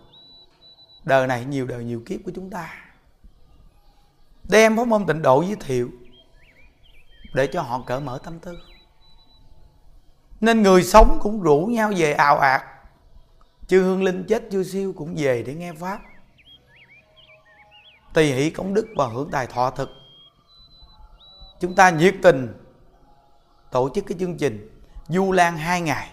Đời 1.04 1.28
này 1.28 1.46
nhiều 1.46 1.66
đời 1.66 1.84
nhiều 1.84 2.04
kiếp 2.06 2.20
của 2.26 2.32
chúng 2.36 2.50
ta. 2.50 2.74
Đem 4.50 4.78
pháp 4.78 4.88
môn 4.88 5.06
tịnh 5.06 5.22
độ 5.22 5.42
giới 5.42 5.56
thiệu 5.56 5.90
để 7.34 7.48
cho 7.48 7.62
họ 7.62 7.84
cởi 7.86 8.00
mở 8.00 8.20
tâm 8.24 8.40
tư. 8.40 8.58
Nên 10.42 10.62
người 10.62 10.84
sống 10.84 11.18
cũng 11.22 11.42
rủ 11.42 11.66
nhau 11.66 11.92
về 11.98 12.14
ào 12.14 12.38
ạt. 12.38 12.62
Chư 13.68 13.82
hương 13.82 14.04
linh 14.04 14.26
chết 14.28 14.44
chưa 14.52 14.64
siêu 14.64 14.94
cũng 14.98 15.16
về 15.18 15.44
để 15.44 15.54
nghe 15.54 15.74
pháp. 15.74 16.00
Tỳ 18.14 18.34
hỷ 18.34 18.50
công 18.50 18.74
đức 18.74 18.88
và 18.98 19.08
hưởng 19.08 19.32
tài 19.32 19.48
thọ 19.48 19.70
thực. 19.70 19.90
Chúng 21.60 21.76
ta 21.76 21.90
nhiệt 21.90 22.16
tình 22.24 22.54
tổ 23.72 23.90
chức 23.96 24.06
cái 24.08 24.18
chương 24.20 24.38
trình 24.38 24.82
du 25.08 25.32
lan 25.32 25.58
hai 25.58 25.82
ngày. 25.82 26.10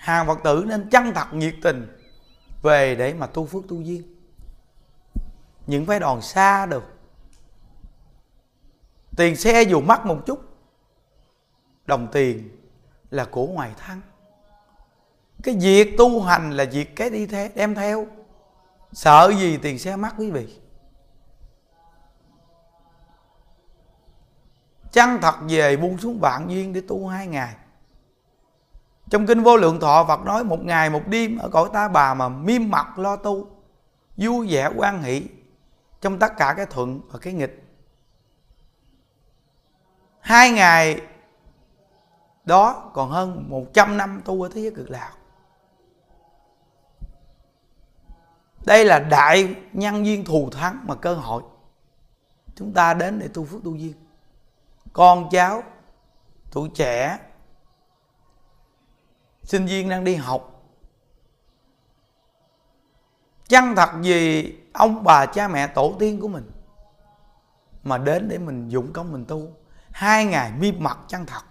Hàng 0.00 0.26
phật 0.26 0.38
tử 0.44 0.64
nên 0.68 0.90
chân 0.90 1.12
thật 1.14 1.26
nhiệt 1.32 1.54
tình 1.62 1.96
về 2.62 2.94
để 2.94 3.14
mà 3.14 3.26
tu 3.26 3.46
phước 3.46 3.68
tu 3.68 3.80
duyên. 3.80 4.02
Những 5.66 5.86
phái 5.86 6.00
đoàn 6.00 6.22
xa 6.22 6.66
được. 6.66 6.84
Tiền 9.16 9.36
xe 9.36 9.62
dù 9.62 9.80
mắc 9.80 10.06
một 10.06 10.18
chút, 10.26 10.40
đồng 11.86 12.08
tiền 12.12 12.56
là 13.10 13.24
của 13.24 13.46
ngoài 13.46 13.72
thân. 13.78 14.00
Cái 15.42 15.56
việc 15.60 15.94
tu 15.98 16.22
hành 16.22 16.50
là 16.50 16.64
việc 16.64 16.96
cái 16.96 17.10
đi 17.10 17.26
theo, 17.26 17.48
đem 17.54 17.74
theo. 17.74 18.06
Sợ 18.92 19.32
gì 19.38 19.56
tiền 19.56 19.78
xe 19.78 19.96
mắc 19.96 20.14
quý 20.18 20.30
vị? 20.30 20.58
Chăng 24.92 25.18
thật 25.22 25.34
về 25.48 25.76
buông 25.76 25.98
xuống 25.98 26.18
vạn 26.20 26.48
duyên 26.48 26.72
để 26.72 26.82
tu 26.88 27.06
hai 27.06 27.26
ngày 27.26 27.54
trong 29.10 29.26
kinh 29.26 29.42
vô 29.42 29.56
lượng 29.56 29.80
thọ, 29.80 30.04
Phật 30.08 30.20
nói 30.20 30.44
một 30.44 30.64
ngày 30.64 30.90
một 30.90 31.02
đêm 31.06 31.38
ở 31.38 31.48
cõi 31.48 31.68
ta 31.72 31.88
bà 31.88 32.14
mà 32.14 32.28
miêm 32.28 32.70
mặt 32.70 32.98
lo 32.98 33.16
tu, 33.16 33.48
vui 34.16 34.46
vẻ 34.50 34.70
quan 34.76 35.02
hỷ 35.02 35.28
trong 36.00 36.18
tất 36.18 36.32
cả 36.36 36.54
cái 36.56 36.66
thuận 36.66 37.00
và 37.10 37.18
cái 37.18 37.32
nghịch. 37.32 37.64
Hai 40.20 40.50
ngày 40.50 41.00
đó 42.44 42.90
còn 42.94 43.10
hơn 43.10 43.46
100 43.48 43.96
năm 43.96 44.22
tu 44.24 44.42
ở 44.42 44.48
thế 44.54 44.60
giới 44.60 44.70
cực 44.70 44.90
lạc. 44.90 45.12
Đây 48.66 48.84
là 48.84 48.98
đại 48.98 49.54
nhân 49.72 50.06
duyên 50.06 50.24
thù 50.24 50.50
thắng 50.50 50.84
mà 50.86 50.94
cơ 50.94 51.14
hội. 51.14 51.42
Chúng 52.54 52.72
ta 52.72 52.94
đến 52.94 53.18
để 53.18 53.28
tu 53.34 53.44
phước 53.44 53.64
tu 53.64 53.74
duyên. 53.74 53.94
Con 54.92 55.28
cháu, 55.30 55.62
tuổi 56.50 56.70
trẻ 56.74 57.18
sinh 59.50 59.66
viên 59.66 59.88
đang 59.88 60.04
đi 60.04 60.14
học. 60.14 60.62
Chăng 63.48 63.76
thật 63.76 63.90
gì 64.02 64.52
ông 64.72 65.04
bà 65.04 65.26
cha 65.26 65.48
mẹ 65.48 65.66
tổ 65.66 65.94
tiên 65.98 66.20
của 66.20 66.28
mình 66.28 66.50
mà 67.82 67.98
đến 67.98 68.28
để 68.28 68.38
mình 68.38 68.68
dụng 68.68 68.92
công 68.92 69.12
mình 69.12 69.24
tu. 69.24 69.52
Hai 69.90 70.24
ngày 70.24 70.52
miêm 70.58 70.74
mặt 70.78 70.98
chân 71.08 71.26
thật. 71.26 71.42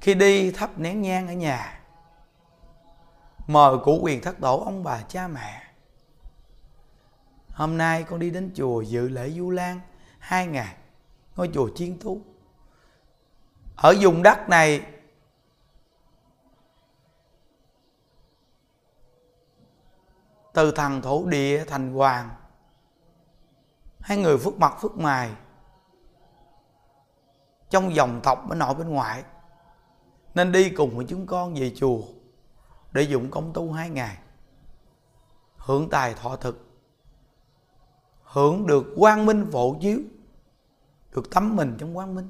Khi 0.00 0.14
đi 0.14 0.50
thắp 0.50 0.78
nén 0.78 1.02
nhang 1.02 1.28
ở 1.28 1.32
nhà, 1.32 1.80
mời 3.46 3.76
cụ 3.84 3.98
quyền 4.02 4.20
thất 4.20 4.36
tổ 4.40 4.60
ông 4.60 4.84
bà 4.84 5.00
cha 5.02 5.28
mẹ. 5.28 5.62
Hôm 7.50 7.78
nay 7.78 8.02
con 8.02 8.18
đi 8.18 8.30
đến 8.30 8.50
chùa 8.54 8.80
dự 8.80 9.08
lễ 9.08 9.30
du 9.30 9.50
lan 9.50 9.80
hai 10.18 10.46
ngày, 10.46 10.74
ngôi 11.36 11.50
chùa 11.54 11.68
chiến 11.76 11.98
tú 11.98 12.20
ở 13.76 13.94
vùng 14.00 14.22
đất 14.22 14.48
này 14.48 14.82
từ 20.58 20.70
thần 20.70 21.02
thổ 21.02 21.24
địa 21.26 21.64
thành 21.64 21.92
hoàng. 21.92 22.30
Hai 24.00 24.18
người 24.18 24.38
phước 24.38 24.58
mặt 24.58 24.74
phước 24.80 24.98
mài. 24.98 25.30
Trong 27.70 27.94
dòng 27.94 28.20
tộc 28.22 28.46
bên 28.48 28.58
nội 28.58 28.74
bên 28.74 28.88
ngoại. 28.88 29.24
Nên 30.34 30.52
đi 30.52 30.70
cùng 30.70 30.96
với 30.96 31.06
chúng 31.08 31.26
con 31.26 31.54
về 31.54 31.72
chùa. 31.76 32.00
Để 32.92 33.02
dụng 33.02 33.30
công 33.30 33.52
tu 33.52 33.72
hai 33.72 33.90
ngày. 33.90 34.18
Hưởng 35.56 35.90
tài 35.90 36.14
thọ 36.14 36.36
thực. 36.36 36.66
Hưởng 38.22 38.66
được 38.66 38.84
quang 38.96 39.26
minh 39.26 39.46
phổ 39.52 39.74
chiếu. 39.80 40.00
Được 41.10 41.30
tắm 41.30 41.56
mình 41.56 41.76
trong 41.78 41.94
quang 41.94 42.14
minh. 42.14 42.28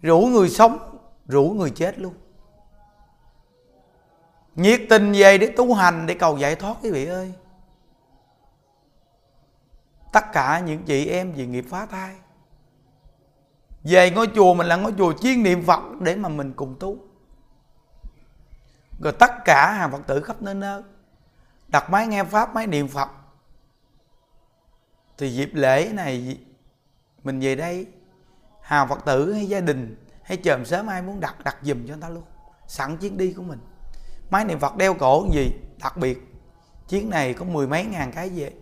Rủ 0.00 0.20
người 0.20 0.48
sống, 0.48 0.98
rủ 1.26 1.44
người 1.44 1.70
chết 1.70 1.98
luôn 1.98 2.14
nhiệt 4.58 4.80
tình 4.88 5.12
về 5.12 5.38
để 5.38 5.52
tu 5.56 5.74
hành, 5.74 6.06
để 6.06 6.14
cầu 6.14 6.38
giải 6.38 6.56
thoát 6.56 6.76
quý 6.82 6.90
vị 6.90 7.06
ơi. 7.06 7.32
Tất 10.12 10.24
cả 10.32 10.60
những 10.60 10.82
chị 10.82 11.06
em 11.06 11.32
vì 11.32 11.46
nghiệp 11.46 11.64
phá 11.70 11.86
thai. 11.86 12.14
Về 13.82 14.10
ngôi 14.10 14.28
chùa 14.34 14.54
mình 14.54 14.66
là 14.66 14.76
ngôi 14.76 14.94
chùa 14.98 15.12
chuyên 15.12 15.42
niệm 15.42 15.64
phật 15.66 15.80
để 16.00 16.16
mà 16.16 16.28
mình 16.28 16.52
cùng 16.52 16.76
tu. 16.80 16.96
Rồi 19.00 19.12
tất 19.18 19.30
cả 19.44 19.72
hàng 19.72 19.92
phật 19.92 20.06
tử 20.06 20.20
khắp 20.20 20.42
nơi 20.42 20.54
nơi. 20.54 20.82
Đặt 21.68 21.90
máy 21.90 22.06
nghe 22.06 22.24
pháp, 22.24 22.54
máy 22.54 22.66
niệm 22.66 22.88
phật. 22.88 23.08
Thì 25.18 25.34
dịp 25.34 25.50
lễ 25.54 25.90
này, 25.92 26.38
mình 27.24 27.40
về 27.40 27.54
đây, 27.54 27.86
hàng 28.62 28.88
phật 28.88 29.04
tử 29.04 29.32
hay 29.32 29.46
gia 29.46 29.60
đình 29.60 30.04
hay 30.22 30.36
chờm 30.36 30.64
sớm 30.64 30.86
ai 30.86 31.02
muốn 31.02 31.20
đặt 31.20 31.44
đặt 31.44 31.56
giùm 31.62 31.86
cho 31.86 31.94
người 31.94 32.02
ta 32.02 32.08
luôn. 32.08 32.24
Sẵn 32.66 32.96
chuyến 32.96 33.16
đi 33.16 33.32
của 33.32 33.42
mình 33.42 33.58
máy 34.30 34.44
niệm 34.44 34.58
phật 34.58 34.76
đeo 34.76 34.94
cổ 34.94 35.26
gì? 35.32 35.50
Đặc 35.82 35.96
biệt 35.96 36.18
chuyến 36.88 37.10
này 37.10 37.34
có 37.34 37.44
mười 37.44 37.66
mấy 37.66 37.84
ngàn 37.84 38.12
cái 38.12 38.28
về. 38.28 38.52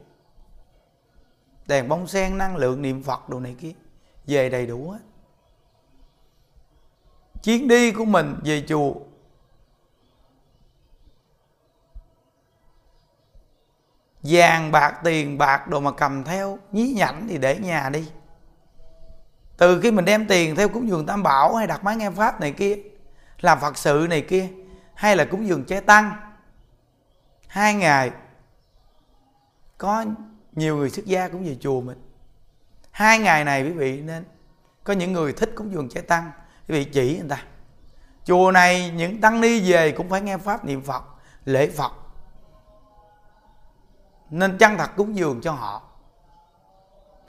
Đèn 1.67 1.89
bông 1.89 2.07
sen, 2.07 2.39
năng 2.39 2.57
lượng 2.57 2.83
niệm 2.83 3.03
phật 3.03 3.29
đồ 3.29 3.41
này 3.41 3.57
kia, 3.61 3.73
về 4.27 4.49
đầy 4.51 4.67
đủ 4.67 4.91
hết. 4.91 4.99
Chuyến 7.43 7.69
đi 7.69 7.93
của 7.93 8.05
mình 8.05 8.37
về 8.45 8.65
chùa. 8.69 8.95
Vàng 14.23 14.73
bạc 14.73 15.01
tiền 15.05 15.39
bạc 15.39 15.69
đồ 15.69 15.81
mà 15.81 15.91
cầm 15.93 16.25
theo, 16.25 16.59
nhí 16.73 16.95
nhảnh 16.97 17.27
thì 17.29 17.39
để 17.39 17.59
nhà 17.59 17.91
đi. 17.91 18.09
Từ 19.57 19.81
khi 19.81 19.91
mình 19.91 20.05
đem 20.05 20.27
tiền 20.27 20.57
theo 20.57 20.69
cúng 20.69 20.89
dường 20.89 21.07
tam 21.07 21.23
bảo 21.23 21.55
hay 21.55 21.67
đặt 21.67 21.85
máy 21.85 21.97
nghe 21.97 22.11
pháp 22.11 22.41
này 22.41 22.53
kia, 22.53 22.79
làm 23.41 23.61
phật 23.61 23.79
sự 23.79 24.07
này 24.11 24.21
kia 24.21 24.49
hay 24.97 25.17
là 25.17 25.25
cúng 25.25 25.47
dường 25.47 25.65
chay 25.65 25.81
tăng? 25.81 26.17
Hai 27.49 27.75
ngày 27.75 28.11
có 29.79 30.05
nhiều 30.53 30.77
người 30.77 30.91
xuất 30.91 31.07
gia 31.07 31.29
cũng 31.29 31.45
về 31.45 31.57
chùa 31.61 31.81
mình. 31.81 32.03
Hai 32.91 33.19
ngày 33.19 33.45
này 33.45 33.63
quý 33.63 33.71
vị 33.71 34.03
nên 34.03 34.25
có 34.85 34.93
những 34.93 35.13
người 35.13 35.33
thích 35.33 35.53
cúng 35.57 35.73
dường 35.73 35.89
chay 35.89 36.03
tăng 36.03 36.31
quý 36.69 36.75
vị 36.75 36.85
chỉ 36.85 37.19
người 37.19 37.29
ta. 37.29 37.43
Chùa 38.25 38.53
này 38.53 38.91
những 38.91 39.21
tăng 39.21 39.41
ni 39.41 39.73
về 39.73 39.93
cũng 39.93 40.09
phải 40.09 40.21
nghe 40.21 40.37
pháp 40.37 40.65
niệm 40.65 40.83
phật 40.83 41.05
lễ 41.45 41.71
phật. 41.71 41.93
Nên 44.31 44.59
chân 44.59 44.79
thật 44.79 44.91
cúng 44.97 45.17
dường 45.17 45.41
cho 45.41 45.53
họ. 45.53 45.83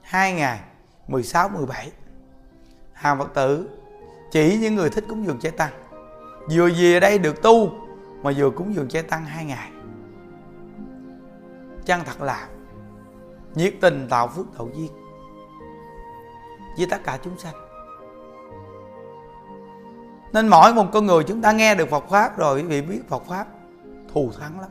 Hai 0.02 0.34
ngày 0.34 0.60
16, 1.08 1.50
17 1.50 1.92
hàng 2.94 3.20
Phật 3.20 3.34
tử 3.34 3.70
chỉ 4.32 4.58
những 4.58 4.76
người 4.76 4.90
thích 4.90 5.06
cúng 5.10 5.26
dường 5.26 5.40
chay 5.40 5.52
tăng 5.52 5.87
vừa 6.52 6.70
về 6.78 7.00
đây 7.00 7.20
được 7.20 7.42
tu, 7.42 7.72
mà 8.24 8.32
vừa 8.38 8.50
cúng 8.50 8.76
dường 8.76 8.88
che 8.88 9.02
tăng 9.02 9.26
hai 9.26 9.46
ngày. 9.46 9.72
Chân 11.86 12.02
thật 12.06 12.22
làm 12.22 12.50
nhiệt 13.56 13.74
tình 13.82 14.08
tạo 14.10 14.28
phước 14.28 14.46
đầu 14.58 14.70
duyên 14.76 14.92
với 16.78 16.88
tất 16.90 17.04
cả 17.04 17.20
chúng 17.24 17.38
sanh. 17.38 17.54
Nên 20.34 20.48
mỗi 20.48 20.74
một 20.74 20.86
con 20.94 21.06
người 21.06 21.24
chúng 21.24 21.42
ta 21.42 21.52
nghe 21.52 21.76
được 21.76 21.90
Phật 21.90 22.04
pháp 22.10 22.38
rồi, 22.38 22.62
quý 22.62 22.64
vị 22.64 22.82
biết 22.82 23.10
Phật 23.10 23.24
pháp 23.26 23.48
thù 24.14 24.32
thắng 24.40 24.60
lắm. 24.60 24.70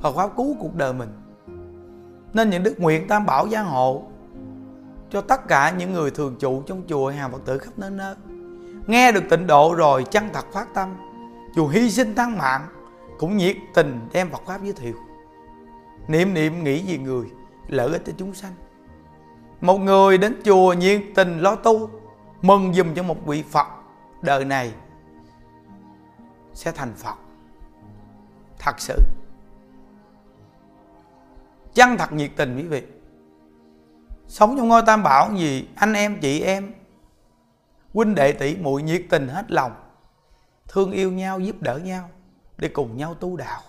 Phật 0.00 0.12
pháp 0.16 0.30
cứu 0.36 0.56
cuộc 0.60 0.74
đời 0.74 0.92
mình. 0.92 1.08
Nên 2.32 2.50
những 2.50 2.62
đức 2.62 2.74
nguyện 2.78 3.08
tam 3.08 3.26
bảo 3.26 3.46
gia 3.46 3.62
hộ 3.62 4.02
cho 5.10 5.20
tất 5.20 5.48
cả 5.48 5.70
những 5.70 5.92
người 5.92 6.10
thường 6.10 6.36
trụ 6.38 6.62
trong 6.66 6.82
chùa 6.88 7.08
hàng 7.08 7.32
Phật 7.32 7.44
tử 7.44 7.58
khắp 7.58 7.72
nơi 7.76 7.90
nơi 7.90 8.14
nghe 8.86 9.12
được 9.12 9.24
tịnh 9.30 9.46
độ 9.46 9.74
rồi, 9.74 10.04
chân 10.10 10.28
thật 10.32 10.46
phát 10.52 10.74
tâm. 10.74 10.96
Dù 11.54 11.68
hy 11.68 11.90
sinh 11.90 12.14
tăng 12.14 12.38
mạng, 12.38 12.66
cũng 13.18 13.36
nhiệt 13.36 13.56
tình 13.74 14.08
đem 14.12 14.30
Phật 14.30 14.42
pháp 14.46 14.62
giới 14.62 14.72
thiệu. 14.72 14.94
Niệm 16.08 16.34
niệm 16.34 16.64
nghĩ 16.64 16.84
về 16.88 16.98
người, 16.98 17.26
lợi 17.68 17.92
ích 17.92 18.02
cho 18.06 18.12
chúng 18.16 18.34
sanh. 18.34 18.52
Một 19.60 19.78
người 19.78 20.18
đến 20.18 20.40
chùa 20.44 20.72
nhiệt 20.72 21.02
tình 21.14 21.38
lo 21.40 21.54
tu, 21.54 21.90
mừng 22.42 22.74
dùm 22.74 22.94
cho 22.94 23.02
một 23.02 23.26
vị 23.26 23.42
phật, 23.50 23.66
đời 24.22 24.44
này 24.44 24.72
sẽ 26.52 26.72
thành 26.72 26.94
phật. 26.94 27.14
Thật 28.58 28.80
sự. 28.80 28.98
Chân 31.74 31.96
thật 31.98 32.12
nhiệt 32.12 32.30
tình 32.36 32.56
quý 32.56 32.62
vị. 32.62 32.82
Sống 34.28 34.56
trong 34.56 34.68
ngôi 34.68 34.82
tam 34.86 35.02
bảo 35.02 35.30
gì, 35.36 35.68
anh 35.74 35.92
em, 35.92 36.18
chị 36.20 36.40
em 36.40 36.72
huynh 37.94 38.14
đệ 38.14 38.32
tỷ 38.32 38.56
muội 38.56 38.82
nhiệt 38.82 39.02
tình 39.10 39.28
hết 39.28 39.50
lòng, 39.50 39.72
thương 40.68 40.92
yêu 40.92 41.12
nhau, 41.12 41.40
giúp 41.40 41.56
đỡ 41.60 41.78
nhau 41.78 42.10
để 42.56 42.68
cùng 42.68 42.96
nhau 42.96 43.14
tu 43.14 43.36
đạo. 43.36 43.62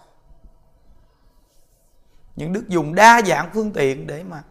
Những 2.35 2.53
đức 2.53 2.67
dùng 2.67 2.95
đa 2.95 3.21
dạng 3.25 3.49
phương 3.53 3.71
tiện 3.71 4.07
để 4.07 4.23
mà 4.23 4.43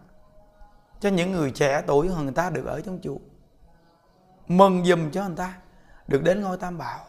cho 1.00 1.08
những 1.08 1.32
người 1.32 1.50
trẻ 1.50 1.82
tuổi 1.86 2.08
hơn 2.08 2.24
người 2.24 2.34
ta 2.34 2.50
được 2.50 2.66
ở 2.66 2.80
trong 2.80 2.98
chùa. 3.02 3.18
Mừng 4.48 4.84
dùm 4.84 5.10
cho 5.10 5.26
người 5.26 5.36
ta 5.36 5.58
được 6.08 6.22
đến 6.22 6.40
ngôi 6.40 6.56
tam 6.56 6.78
bảo. 6.78 7.04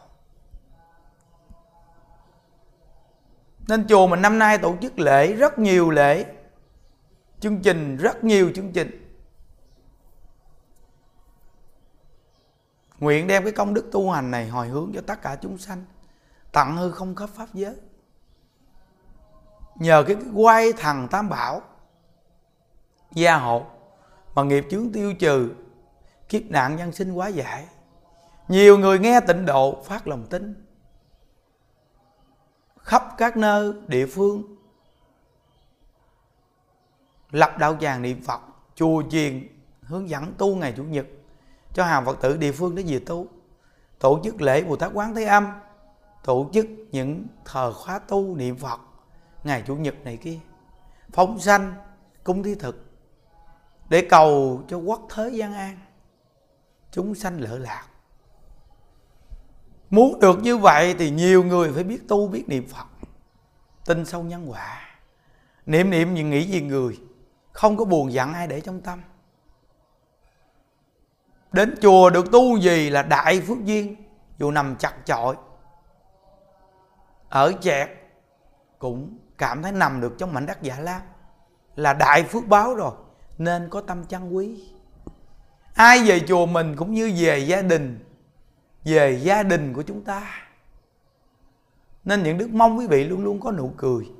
Nên 3.68 3.86
chùa 3.88 4.06
mình 4.06 4.22
năm 4.22 4.38
nay 4.38 4.58
tổ 4.58 4.76
chức 4.82 4.98
lễ 4.98 5.32
rất 5.32 5.58
nhiều 5.58 5.90
lễ, 5.90 6.26
chương 7.40 7.62
trình 7.62 7.96
rất 7.96 8.24
nhiều 8.24 8.52
chương 8.54 8.72
trình. 8.72 9.05
Nguyện 12.98 13.26
đem 13.26 13.42
cái 13.42 13.52
công 13.52 13.74
đức 13.74 13.88
tu 13.92 14.10
hành 14.10 14.30
này 14.30 14.48
hồi 14.48 14.68
hướng 14.68 14.92
cho 14.94 15.00
tất 15.06 15.22
cả 15.22 15.36
chúng 15.42 15.58
sanh 15.58 15.84
tặng 16.52 16.76
hư 16.76 16.90
không 16.90 17.14
khắp 17.14 17.30
pháp 17.34 17.46
giới. 17.54 17.74
Nhờ 19.74 20.04
cái 20.06 20.16
quay 20.34 20.72
thằng 20.72 21.08
tam 21.10 21.28
bảo, 21.28 21.62
gia 23.12 23.36
hộ, 23.36 23.66
mà 24.34 24.42
nghiệp 24.42 24.66
chướng 24.70 24.92
tiêu 24.92 25.14
trừ, 25.14 25.50
kiếp 26.28 26.42
nạn 26.42 26.76
nhân 26.76 26.92
sinh 26.92 27.12
quá 27.12 27.28
giải 27.28 27.66
nhiều 28.48 28.78
người 28.78 28.98
nghe 28.98 29.20
tịnh 29.20 29.46
độ 29.46 29.82
phát 29.82 30.08
lòng 30.08 30.26
tin. 30.26 30.54
Khắp 32.78 33.14
các 33.18 33.36
nơi, 33.36 33.72
địa 33.86 34.06
phương, 34.06 34.42
lập 37.30 37.56
đạo 37.58 37.76
tràng 37.80 38.02
niệm 38.02 38.22
phật, 38.22 38.40
chùa 38.74 39.02
chiền, 39.10 39.48
hướng 39.82 40.08
dẫn 40.08 40.34
tu 40.38 40.56
ngày 40.56 40.74
chủ 40.76 40.84
nhật 40.84 41.06
cho 41.76 41.84
hàng 41.84 42.04
phật 42.04 42.20
tử 42.20 42.36
địa 42.36 42.52
phương 42.52 42.74
để 42.74 42.82
về 42.82 42.98
tu. 42.98 43.26
Tổ 43.98 44.20
chức 44.24 44.42
lễ 44.42 44.64
bồ 44.64 44.76
tát 44.76 44.90
quán 44.94 45.14
thế 45.14 45.24
âm, 45.24 45.46
tổ 46.24 46.50
chức 46.52 46.66
những 46.90 47.26
thờ 47.44 47.72
khóa 47.72 47.98
tu 47.98 48.36
niệm 48.36 48.56
phật 48.56 48.80
ngày 49.44 49.62
chủ 49.66 49.76
nhật 49.76 49.94
này 50.04 50.16
kia, 50.16 50.38
phóng 51.12 51.38
sanh, 51.38 51.74
cúng 52.24 52.42
thí 52.42 52.54
thực 52.54 52.92
để 53.88 54.06
cầu 54.10 54.62
cho 54.68 54.76
quốc 54.76 55.08
thế 55.14 55.28
gian 55.28 55.54
an, 55.54 55.78
chúng 56.90 57.14
sanh 57.14 57.40
lợi 57.40 57.60
lạc. 57.60 57.86
Muốn 59.90 60.20
được 60.20 60.42
như 60.42 60.56
vậy 60.56 60.94
thì 60.98 61.10
nhiều 61.10 61.44
người 61.44 61.72
phải 61.72 61.84
biết 61.84 62.08
tu, 62.08 62.28
biết 62.28 62.48
niệm 62.48 62.68
phật, 62.68 62.86
tin 63.86 64.04
sâu 64.04 64.22
nhân 64.22 64.50
quả, 64.50 64.80
niệm 65.66 65.90
niệm 65.90 66.14
gì 66.16 66.22
nghĩ 66.22 66.44
gì 66.44 66.60
người, 66.60 66.98
không 67.52 67.76
có 67.76 67.84
buồn 67.84 68.12
giận 68.12 68.32
ai 68.32 68.46
để 68.46 68.60
trong 68.60 68.80
tâm 68.80 69.02
đến 71.56 71.74
chùa 71.80 72.10
được 72.10 72.32
tu 72.32 72.56
gì 72.56 72.90
là 72.90 73.02
đại 73.02 73.40
phước 73.40 73.64
duyên, 73.64 73.96
dù 74.38 74.50
nằm 74.50 74.76
chặt 74.76 74.94
chội. 75.04 75.36
Ở 77.28 77.52
chẹt 77.60 77.88
cũng 78.78 79.18
cảm 79.38 79.62
thấy 79.62 79.72
nằm 79.72 80.00
được 80.00 80.14
trong 80.18 80.34
mảnh 80.34 80.46
đất 80.46 80.62
dạ 80.62 80.76
lam. 80.80 81.00
Là 81.76 81.92
đại 81.92 82.24
phước 82.24 82.46
báo 82.46 82.74
rồi, 82.74 82.92
nên 83.38 83.68
có 83.70 83.80
tâm 83.80 84.04
chăn 84.04 84.36
quý. 84.36 84.72
Ai 85.74 86.04
về 86.04 86.20
chùa 86.20 86.46
mình 86.46 86.76
cũng 86.76 86.94
như 86.94 87.12
về 87.16 87.38
gia 87.38 87.62
đình, 87.62 88.04
về 88.84 89.20
gia 89.22 89.42
đình 89.42 89.74
của 89.74 89.82
chúng 89.82 90.04
ta. 90.04 90.32
Nên 92.04 92.22
những 92.22 92.38
đức 92.38 92.50
mong 92.50 92.78
quý 92.78 92.86
vị 92.86 93.04
luôn 93.04 93.24
luôn 93.24 93.40
có 93.40 93.52
nụ 93.52 93.72
cười, 93.76 94.10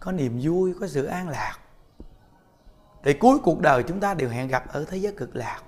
có 0.00 0.12
niềm 0.12 0.40
vui, 0.42 0.74
có 0.80 0.86
sự 0.86 1.04
an 1.04 1.28
lạc. 1.28 1.58
Thì 3.04 3.12
cuối 3.12 3.38
cuộc 3.38 3.60
đời 3.60 3.82
chúng 3.82 4.00
ta 4.00 4.14
đều 4.14 4.28
hẹn 4.28 4.48
gặp 4.48 4.72
ở 4.72 4.84
thế 4.84 4.96
giới 4.96 5.12
cực 5.12 5.36
lạc 5.36 5.62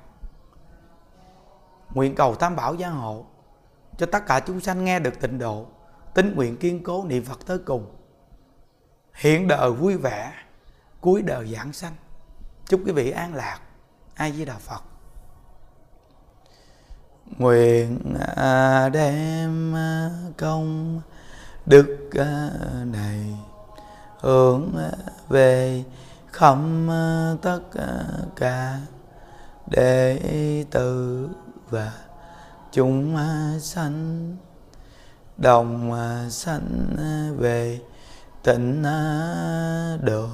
nguyện 1.95 2.15
cầu 2.15 2.35
tam 2.35 2.57
bảo 2.57 2.75
gia 2.75 2.89
hộ, 2.89 3.27
cho 3.97 4.07
tất 4.07 4.27
cả 4.27 4.41
chúng 4.41 4.61
sanh 4.61 4.85
nghe 4.85 4.99
được 4.99 5.21
tịnh 5.21 5.39
độ 5.39 5.67
tính 6.15 6.35
nguyện 6.35 6.57
kiên 6.57 6.83
cố 6.83 7.05
niệm 7.05 7.25
phật 7.25 7.47
tới 7.47 7.59
cùng. 7.59 7.87
Hiện 9.15 9.49
đời 9.49 9.71
vui 9.71 9.97
vẻ, 9.97 10.33
cuối 11.01 11.23
đời 11.23 11.55
giảng 11.55 11.73
sanh. 11.73 11.93
Chúc 12.67 12.81
quý 12.87 12.93
vị 12.93 13.11
an 13.11 13.35
lạc. 13.35 13.61
Ai 14.15 14.33
với 14.33 14.45
đạo 14.47 14.59
phật. 14.61 14.83
Nguyện 17.39 18.15
à, 18.37 18.89
đem 18.89 19.77
à, 19.77 20.11
công 20.39 21.01
đức 21.67 22.11
à, 22.19 22.51
này 22.85 23.39
hướng 24.21 24.77
về 25.29 25.85
khắp 26.33 26.59
tất 27.43 27.61
cả 28.37 28.79
đệ 29.67 30.65
tử 30.71 31.29
và 31.73 31.93
chúng 32.73 33.17
à, 33.17 33.59
sanh. 33.61 34.37
Đồng 35.37 35.93
à, 35.93 36.29
sanh 36.31 36.97
à, 36.99 37.31
về 37.37 37.81
tịnh 38.43 38.83
độ. 40.03 40.29